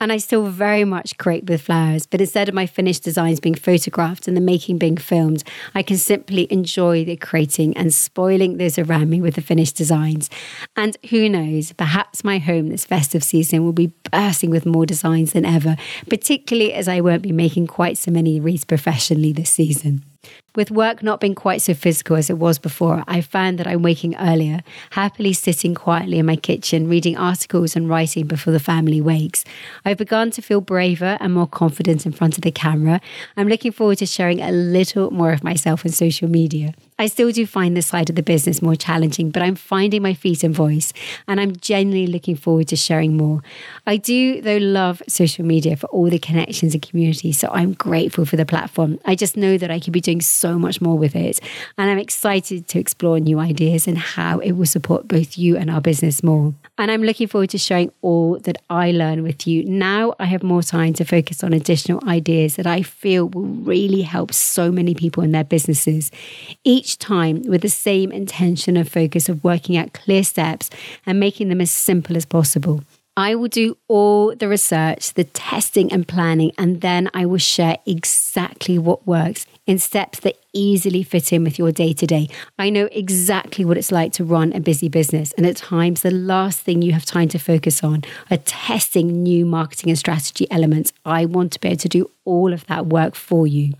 and 0.00 0.12
I 0.12 0.18
still 0.18 0.46
very 0.46 0.84
much 0.84 1.18
create 1.18 1.46
with 1.46 1.62
flowers, 1.62 2.06
but 2.06 2.20
instead 2.20 2.48
of 2.48 2.54
my 2.54 2.66
finished 2.66 3.02
designs 3.02 3.40
being 3.40 3.54
photographed 3.54 4.28
and 4.28 4.36
the 4.36 4.40
making 4.40 4.78
being 4.78 4.96
filmed, 4.96 5.42
I 5.74 5.82
can 5.82 5.96
simply 5.96 6.46
enjoy 6.52 7.04
the 7.04 7.16
creating 7.16 7.76
and 7.76 7.92
spoiling 7.92 8.58
those 8.58 8.78
around 8.78 9.10
me 9.10 9.20
with 9.20 9.34
the 9.34 9.40
finished 9.40 9.76
designs. 9.76 10.30
And 10.76 10.96
who 11.10 11.28
knows, 11.28 11.72
perhaps 11.72 12.22
my 12.22 12.38
home 12.38 12.68
this 12.68 12.84
festive 12.84 13.24
season 13.24 13.64
will 13.64 13.72
be 13.72 13.92
bursting 14.10 14.50
with 14.50 14.66
more 14.66 14.86
designs 14.86 15.32
than 15.32 15.44
ever, 15.44 15.76
particularly 16.08 16.72
as 16.72 16.86
I 16.86 17.00
won't 17.00 17.22
be 17.22 17.32
making 17.32 17.66
quite 17.66 17.98
so 17.98 18.10
many 18.10 18.38
wreaths 18.38 18.64
professionally 18.64 19.32
this 19.32 19.50
season. 19.50 20.04
With 20.56 20.70
work 20.70 21.02
not 21.02 21.20
being 21.20 21.34
quite 21.34 21.62
so 21.62 21.74
physical 21.74 22.16
as 22.16 22.30
it 22.30 22.38
was 22.38 22.58
before, 22.58 23.04
I 23.06 23.20
found 23.20 23.58
that 23.58 23.66
I'm 23.66 23.82
waking 23.82 24.16
earlier, 24.16 24.62
happily 24.90 25.32
sitting 25.32 25.74
quietly 25.74 26.18
in 26.18 26.26
my 26.26 26.36
kitchen, 26.36 26.88
reading 26.88 27.16
articles 27.16 27.76
and 27.76 27.88
writing 27.88 28.26
before 28.26 28.52
the 28.52 28.60
family 28.60 29.00
wakes. 29.00 29.44
I've 29.84 29.98
begun 29.98 30.30
to 30.32 30.42
feel 30.42 30.60
braver 30.60 31.16
and 31.20 31.34
more 31.34 31.46
confident 31.46 32.06
in 32.06 32.12
front 32.12 32.36
of 32.36 32.42
the 32.42 32.50
camera. 32.50 33.00
I'm 33.36 33.48
looking 33.48 33.72
forward 33.72 33.98
to 33.98 34.06
sharing 34.06 34.40
a 34.40 34.50
little 34.50 35.10
more 35.10 35.32
of 35.32 35.44
myself 35.44 35.84
on 35.86 35.92
social 35.92 36.28
media. 36.28 36.74
I 36.98 37.06
still 37.06 37.30
do 37.30 37.46
find 37.46 37.76
this 37.76 37.86
side 37.86 38.10
of 38.10 38.16
the 38.16 38.22
business 38.22 38.60
more 38.60 38.74
challenging, 38.74 39.30
but 39.30 39.42
I'm 39.42 39.54
finding 39.54 40.02
my 40.02 40.14
feet 40.14 40.42
and 40.42 40.54
voice, 40.54 40.92
and 41.26 41.40
I'm 41.40 41.54
genuinely 41.56 42.10
looking 42.10 42.34
forward 42.34 42.68
to 42.68 42.76
sharing 42.76 43.16
more. 43.16 43.42
I 43.86 43.96
do, 43.96 44.40
though, 44.40 44.56
love 44.56 45.02
social 45.08 45.44
media 45.44 45.76
for 45.76 45.86
all 45.88 46.10
the 46.10 46.18
connections 46.18 46.74
and 46.74 46.82
community, 46.82 47.32
so 47.32 47.48
I'm 47.52 47.74
grateful 47.74 48.24
for 48.24 48.36
the 48.36 48.44
platform. 48.44 48.98
I 49.04 49.14
just 49.14 49.36
know 49.36 49.58
that 49.58 49.70
I 49.70 49.78
could 49.78 49.92
be 49.92 50.00
doing 50.00 50.20
so 50.20 50.58
much 50.58 50.80
more 50.80 50.98
with 50.98 51.14
it, 51.14 51.38
and 51.76 51.88
I'm 51.88 51.98
excited 51.98 52.66
to 52.68 52.78
explore 52.80 53.20
new 53.20 53.38
ideas 53.38 53.86
and 53.86 53.96
how 53.96 54.38
it 54.40 54.52
will 54.52 54.66
support 54.66 55.06
both 55.06 55.38
you 55.38 55.56
and 55.56 55.70
our 55.70 55.80
business 55.80 56.22
more. 56.22 56.54
And 56.78 56.90
I'm 56.90 57.02
looking 57.02 57.28
forward 57.28 57.50
to 57.50 57.58
sharing 57.58 57.92
all 58.02 58.38
that 58.40 58.56
I 58.70 58.90
learn 58.90 59.22
with 59.22 59.46
you. 59.46 59.64
Now 59.64 60.14
I 60.18 60.26
have 60.26 60.42
more 60.42 60.62
time 60.62 60.94
to 60.94 61.04
focus 61.04 61.42
on 61.44 61.52
additional 61.52 62.00
ideas 62.08 62.56
that 62.56 62.66
I 62.66 62.82
feel 62.82 63.28
will 63.28 63.42
really 63.42 64.02
help 64.02 64.32
so 64.32 64.70
many 64.70 64.94
people 64.94 65.22
in 65.22 65.32
their 65.32 65.44
businesses. 65.44 66.10
Each 66.64 66.87
each 66.88 66.98
time 66.98 67.42
with 67.42 67.60
the 67.60 67.68
same 67.68 68.10
intention 68.10 68.74
and 68.76 68.90
focus 68.90 69.28
of 69.28 69.44
working 69.44 69.76
out 69.76 69.92
clear 69.92 70.24
steps 70.24 70.70
and 71.04 71.20
making 71.20 71.50
them 71.50 71.60
as 71.60 71.70
simple 71.70 72.16
as 72.16 72.24
possible. 72.24 72.82
I 73.14 73.34
will 73.34 73.48
do 73.48 73.76
all 73.88 74.34
the 74.34 74.48
research, 74.48 75.12
the 75.12 75.24
testing 75.24 75.92
and 75.92 76.08
planning, 76.08 76.52
and 76.56 76.80
then 76.80 77.10
I 77.12 77.26
will 77.26 77.38
share 77.38 77.76
exactly 77.84 78.78
what 78.78 79.06
works 79.06 79.44
in 79.68 79.78
steps 79.78 80.20
that 80.20 80.38
easily 80.54 81.02
fit 81.02 81.30
in 81.30 81.44
with 81.44 81.58
your 81.58 81.70
day 81.70 81.92
to 81.92 82.06
day. 82.06 82.26
I 82.58 82.70
know 82.70 82.88
exactly 82.90 83.66
what 83.66 83.76
it's 83.76 83.92
like 83.92 84.14
to 84.14 84.24
run 84.24 84.52
a 84.54 84.60
busy 84.60 84.88
business, 84.88 85.32
and 85.32 85.46
at 85.46 85.56
times, 85.56 86.00
the 86.00 86.10
last 86.10 86.60
thing 86.60 86.80
you 86.80 86.92
have 86.92 87.04
time 87.04 87.28
to 87.28 87.38
focus 87.38 87.84
on 87.84 88.02
are 88.30 88.38
testing 88.38 89.22
new 89.22 89.44
marketing 89.44 89.90
and 89.90 89.98
strategy 89.98 90.50
elements. 90.50 90.92
I 91.04 91.26
want 91.26 91.52
to 91.52 91.60
be 91.60 91.68
able 91.68 91.78
to 91.78 91.88
do 91.88 92.10
all 92.24 92.52
of 92.52 92.66
that 92.66 92.86
work 92.86 93.14
for 93.14 93.46
you. 93.46 93.74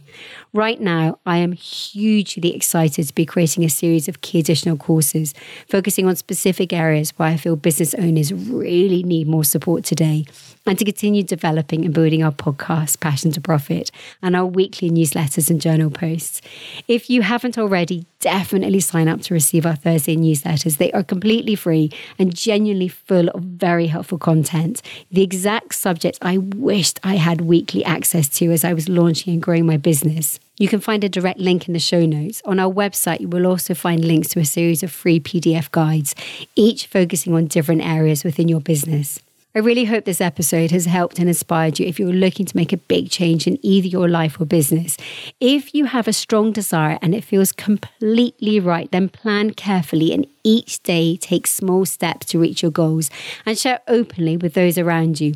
Right 0.53 0.81
now, 0.81 1.19
I 1.27 1.39
am 1.39 1.53
hugely 1.53 2.55
excited 2.55 3.07
to 3.07 3.15
be 3.15 3.27
creating 3.27 3.65
a 3.65 3.69
series 3.69 4.09
of 4.09 4.21
key 4.23 4.41
additional 4.41 4.77
courses 4.77 5.35
focusing 5.69 6.07
on 6.07 6.17
specific 6.17 6.73
areas 6.73 7.11
where 7.19 7.29
I 7.29 7.37
feel 7.37 7.57
business 7.57 7.95
owners 7.95 8.33
really 8.33 9.03
need 9.03 9.27
more 9.27 9.45
support 9.45 9.85
today, 9.85 10.27
and 10.67 10.79
to 10.79 10.85
continue 10.85 11.23
developing 11.23 11.85
and 11.87 11.95
building 11.95 12.23
our 12.23 12.33
podcast, 12.33 13.01
Passion 13.01 13.33
to 13.33 13.41
Profit, 13.41 13.91
and 14.21 14.37
our 14.37 14.47
weekly 14.47 14.91
newsletters 14.91 15.49
and 15.49 15.61
journal 15.61 15.78
posts. 15.89 16.43
If 16.89 17.09
you 17.09 17.23
haven't 17.23 17.57
already, 17.57 18.07
definitely 18.21 18.81
sign 18.81 19.09
up 19.09 19.21
to 19.23 19.35
receive 19.35 19.65
our 19.65 19.77
Thursday 19.77 20.17
newsletters. 20.17 20.77
They 20.79 20.91
are 20.93 21.05
completely 21.05 21.55
free 21.55 21.91
and 22.19 22.35
genuinely 22.35 22.89
full 22.89 23.29
of 23.29 23.43
very 23.43 23.87
helpful 23.87 24.19
content. 24.19 24.83
The 25.13 25.23
exact 25.23 25.77
subjects 25.77 26.19
I 26.21 26.39
wished 26.39 26.99
I 27.05 27.15
had 27.17 27.43
weekly 27.43 27.85
access 27.85 28.29
to 28.39 28.51
as 28.51 28.65
I 28.65 28.73
was 28.73 28.89
launching 28.89 29.35
and 29.35 29.43
growing 29.43 29.67
my 29.67 29.77
business. 29.77 30.41
You 30.59 30.67
can 30.67 30.81
find 30.81 31.05
a 31.05 31.09
direct 31.09 31.39
link 31.39 31.69
in 31.69 31.73
the 31.73 31.79
show 31.79 32.05
notes. 32.05 32.43
On 32.45 32.59
our 32.59 32.71
website, 32.71 33.21
you 33.21 33.29
will 33.29 33.47
also 33.47 33.75
find 33.75 34.05
links 34.05 34.29
to 34.31 34.41
a 34.41 34.45
series 34.45 34.83
of 34.83 34.91
free 34.91 35.21
PDF 35.21 35.71
guides, 35.71 36.17
each 36.57 36.87
focusing 36.87 37.33
on 37.35 37.47
different 37.47 37.83
areas 37.83 38.25
within 38.25 38.49
your 38.49 38.61
business. 38.61 39.21
I 39.59 39.61
really 39.61 39.87
hope 39.87 40.05
this 40.05 40.21
episode 40.21 40.71
has 40.71 40.85
helped 40.85 41.19
and 41.19 41.27
inspired 41.27 41.81
you 41.81 41.87
if 41.87 41.99
you're 41.99 42.13
looking 42.13 42.47
to 42.47 42.57
make 42.57 42.73
a 42.73 42.77
big 42.77 43.11
change 43.11 43.49
in 43.49 43.59
either 43.61 43.89
your 43.89 44.09
life 44.09 44.41
or 44.41 44.45
business. 44.45 44.97
If 45.41 45.75
you 45.75 45.87
have 45.87 46.07
a 46.07 46.13
strong 46.13 46.53
desire 46.53 46.97
and 47.03 47.13
it 47.13 47.25
feels 47.25 47.51
completely 47.51 48.61
right, 48.61 48.89
then 48.93 49.09
plan 49.09 49.51
carefully 49.51 50.13
and 50.13 50.29
each 50.45 50.81
day 50.85 51.17
take 51.17 51.49
small 51.49 51.85
steps 51.87 52.27
to 52.27 52.39
reach 52.39 52.63
your 52.63 52.71
goals 52.71 53.11
and 53.45 53.59
share 53.59 53.81
openly 53.89 54.37
with 54.37 54.55
those 54.55 54.79
around 54.79 55.21
you. 55.21 55.35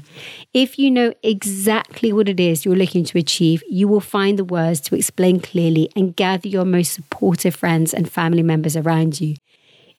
If 0.55 0.79
you 0.79 0.93
know 0.93 1.15
exactly 1.25 2.13
what 2.13 2.29
it 2.29 2.39
is 2.39 2.65
you're 2.65 2.77
looking 2.77 3.03
to 3.07 3.19
achieve, 3.19 3.65
you 3.69 3.89
will 3.89 3.99
find 3.99 4.39
the 4.39 4.45
words 4.45 4.81
to 4.83 4.95
explain 4.95 5.41
clearly 5.41 5.91
and 5.97 6.15
gather 6.15 6.47
your 6.47 6.65
most 6.65 6.93
supportive 6.93 7.57
friends 7.57 7.93
and 7.93 8.09
family 8.09 8.45
members 8.45 8.77
around 8.77 9.21
you. 9.21 9.35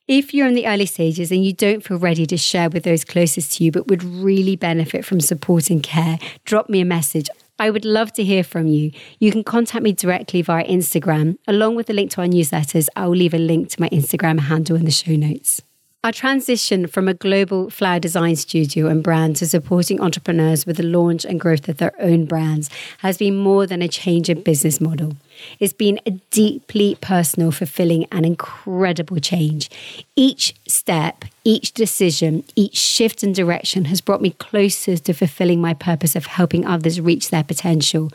If 0.08 0.34
you're 0.34 0.48
in 0.48 0.54
the 0.54 0.68
early 0.68 0.86
stages 0.86 1.32
and 1.32 1.46
you 1.46 1.54
don't 1.54 1.82
feel 1.82 1.98
ready 1.98 2.26
to 2.26 2.36
share 2.36 2.70
with 2.70 2.84
those 2.84 3.06
closest 3.06 3.54
to 3.54 3.64
you, 3.64 3.72
but 3.72 3.88
would 3.88 4.04
really 4.04 4.58
benefit 4.58 5.06
from 5.06 5.22
support 5.22 5.70
and 5.70 5.82
care, 5.82 6.20
drop 6.44 6.70
me 6.70 6.82
a 6.82 6.86
message. 6.86 7.30
I 7.58 7.70
would 7.70 7.86
love 7.86 8.12
to 8.14 8.24
hear 8.26 8.44
from 8.44 8.68
you. 8.68 8.92
You 9.20 9.32
can 9.32 9.46
contact 9.46 9.82
me 9.82 9.94
directly 9.94 10.42
via 10.42 10.68
Instagram. 10.68 11.38
Along 11.48 11.78
with 11.78 11.88
the 11.88 11.94
link 11.94 12.12
to 12.12 12.22
our 12.22 12.28
newsletters, 12.28 12.90
I 12.98 13.08
will 13.08 13.16
leave 13.16 13.34
a 13.34 13.38
link 13.38 13.70
to 13.70 13.82
my 13.82 13.88
Instagram 13.92 14.42
handle 14.42 14.76
in 14.76 14.84
the 14.84 14.92
show 14.92 15.16
notes. 15.16 15.62
Our 16.04 16.12
transition 16.12 16.88
from 16.88 17.08
a 17.08 17.14
global 17.14 17.70
flower 17.70 17.98
design 17.98 18.36
studio 18.36 18.88
and 18.88 19.02
brand 19.02 19.38
to 19.38 19.48
supporting 19.48 20.02
entrepreneurs 20.02 20.66
with 20.66 20.76
the 20.76 20.84
launch 20.84 21.24
and 21.24 21.40
growth 21.40 21.70
of 21.70 21.78
their 21.78 21.94
own 21.98 22.26
brands 22.26 22.70
has 22.98 23.18
been 23.18 23.38
more 23.38 23.66
than 23.66 23.82
a 23.82 23.88
change 23.88 24.30
in 24.30 24.44
business 24.44 24.82
model. 24.82 25.16
It's 25.60 25.74
been 25.74 26.00
a 26.06 26.12
deeply 26.32 26.98
personal, 27.02 27.52
fulfilling, 27.52 28.06
and 28.12 28.26
incredible 28.26 29.20
change. 29.20 29.70
Each 30.16 30.54
step, 30.68 31.26
each 31.44 31.74
decision, 31.74 32.44
each 32.56 32.78
shift 32.78 33.24
in 33.24 33.34
direction 33.34 33.86
has 33.86 34.02
brought 34.02 34.22
me 34.22 34.32
closer 34.32 34.98
to 34.98 35.14
fulfilling 35.14 35.62
my 35.62 35.74
purpose 35.74 36.16
of 36.16 36.26
helping 36.26 36.66
others 36.66 37.02
reach 37.02 37.30
their 37.30 37.44
potential. 37.44 38.12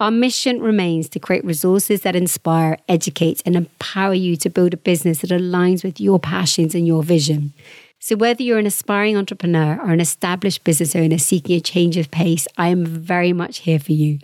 Our 0.00 0.10
mission 0.10 0.60
remains 0.60 1.08
to 1.10 1.18
create 1.18 1.44
resources 1.44 2.02
that 2.02 2.16
inspire, 2.16 2.78
educate, 2.88 3.42
and 3.46 3.54
empower 3.54 4.14
you 4.14 4.36
to 4.36 4.50
build 4.50 4.74
a 4.74 4.76
business 4.76 5.20
that 5.20 5.30
aligns 5.30 5.84
with 5.84 6.00
your 6.00 6.18
passions 6.18 6.74
and 6.74 6.86
your 6.86 7.02
vision. 7.02 7.52
So, 8.04 8.16
whether 8.16 8.42
you're 8.42 8.58
an 8.58 8.66
aspiring 8.66 9.16
entrepreneur 9.16 9.78
or 9.80 9.92
an 9.92 10.00
established 10.00 10.64
business 10.64 10.96
owner 10.96 11.18
seeking 11.18 11.54
a 11.54 11.60
change 11.60 11.96
of 11.96 12.10
pace, 12.10 12.48
I 12.58 12.66
am 12.66 12.84
very 12.84 13.32
much 13.32 13.58
here 13.58 13.78
for 13.78 13.92
you. 13.92 14.18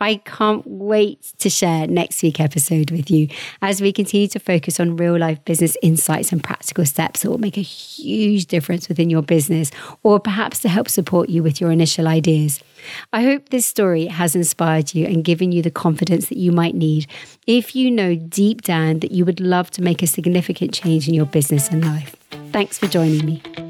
I 0.00 0.16
can't 0.16 0.66
wait 0.66 1.32
to 1.38 1.48
share 1.48 1.86
next 1.86 2.24
week's 2.24 2.40
episode 2.40 2.90
with 2.90 3.08
you 3.08 3.28
as 3.62 3.80
we 3.80 3.92
continue 3.92 4.26
to 4.28 4.40
focus 4.40 4.80
on 4.80 4.96
real 4.96 5.16
life 5.16 5.44
business 5.44 5.76
insights 5.80 6.32
and 6.32 6.42
practical 6.42 6.84
steps 6.84 7.22
that 7.22 7.30
will 7.30 7.38
make 7.38 7.56
a 7.56 7.62
huge 7.62 8.46
difference 8.46 8.88
within 8.88 9.10
your 9.10 9.22
business 9.22 9.70
or 10.02 10.18
perhaps 10.18 10.58
to 10.62 10.68
help 10.68 10.88
support 10.88 11.28
you 11.28 11.40
with 11.44 11.60
your 11.60 11.70
initial 11.70 12.08
ideas. 12.08 12.58
I 13.12 13.22
hope 13.22 13.50
this 13.50 13.66
story 13.66 14.06
has 14.06 14.34
inspired 14.34 14.92
you 14.92 15.06
and 15.06 15.22
given 15.22 15.52
you 15.52 15.62
the 15.62 15.70
confidence 15.70 16.30
that 16.30 16.38
you 16.38 16.50
might 16.50 16.74
need 16.74 17.06
if 17.58 17.74
you 17.74 17.90
know 17.90 18.14
deep 18.14 18.62
down 18.62 19.00
that 19.00 19.10
you 19.10 19.24
would 19.24 19.40
love 19.40 19.72
to 19.72 19.82
make 19.82 20.04
a 20.04 20.06
significant 20.06 20.72
change 20.72 21.08
in 21.08 21.14
your 21.14 21.26
business 21.26 21.68
and 21.68 21.84
life. 21.84 22.14
Thanks 22.52 22.78
for 22.78 22.86
joining 22.86 23.26
me. 23.26 23.69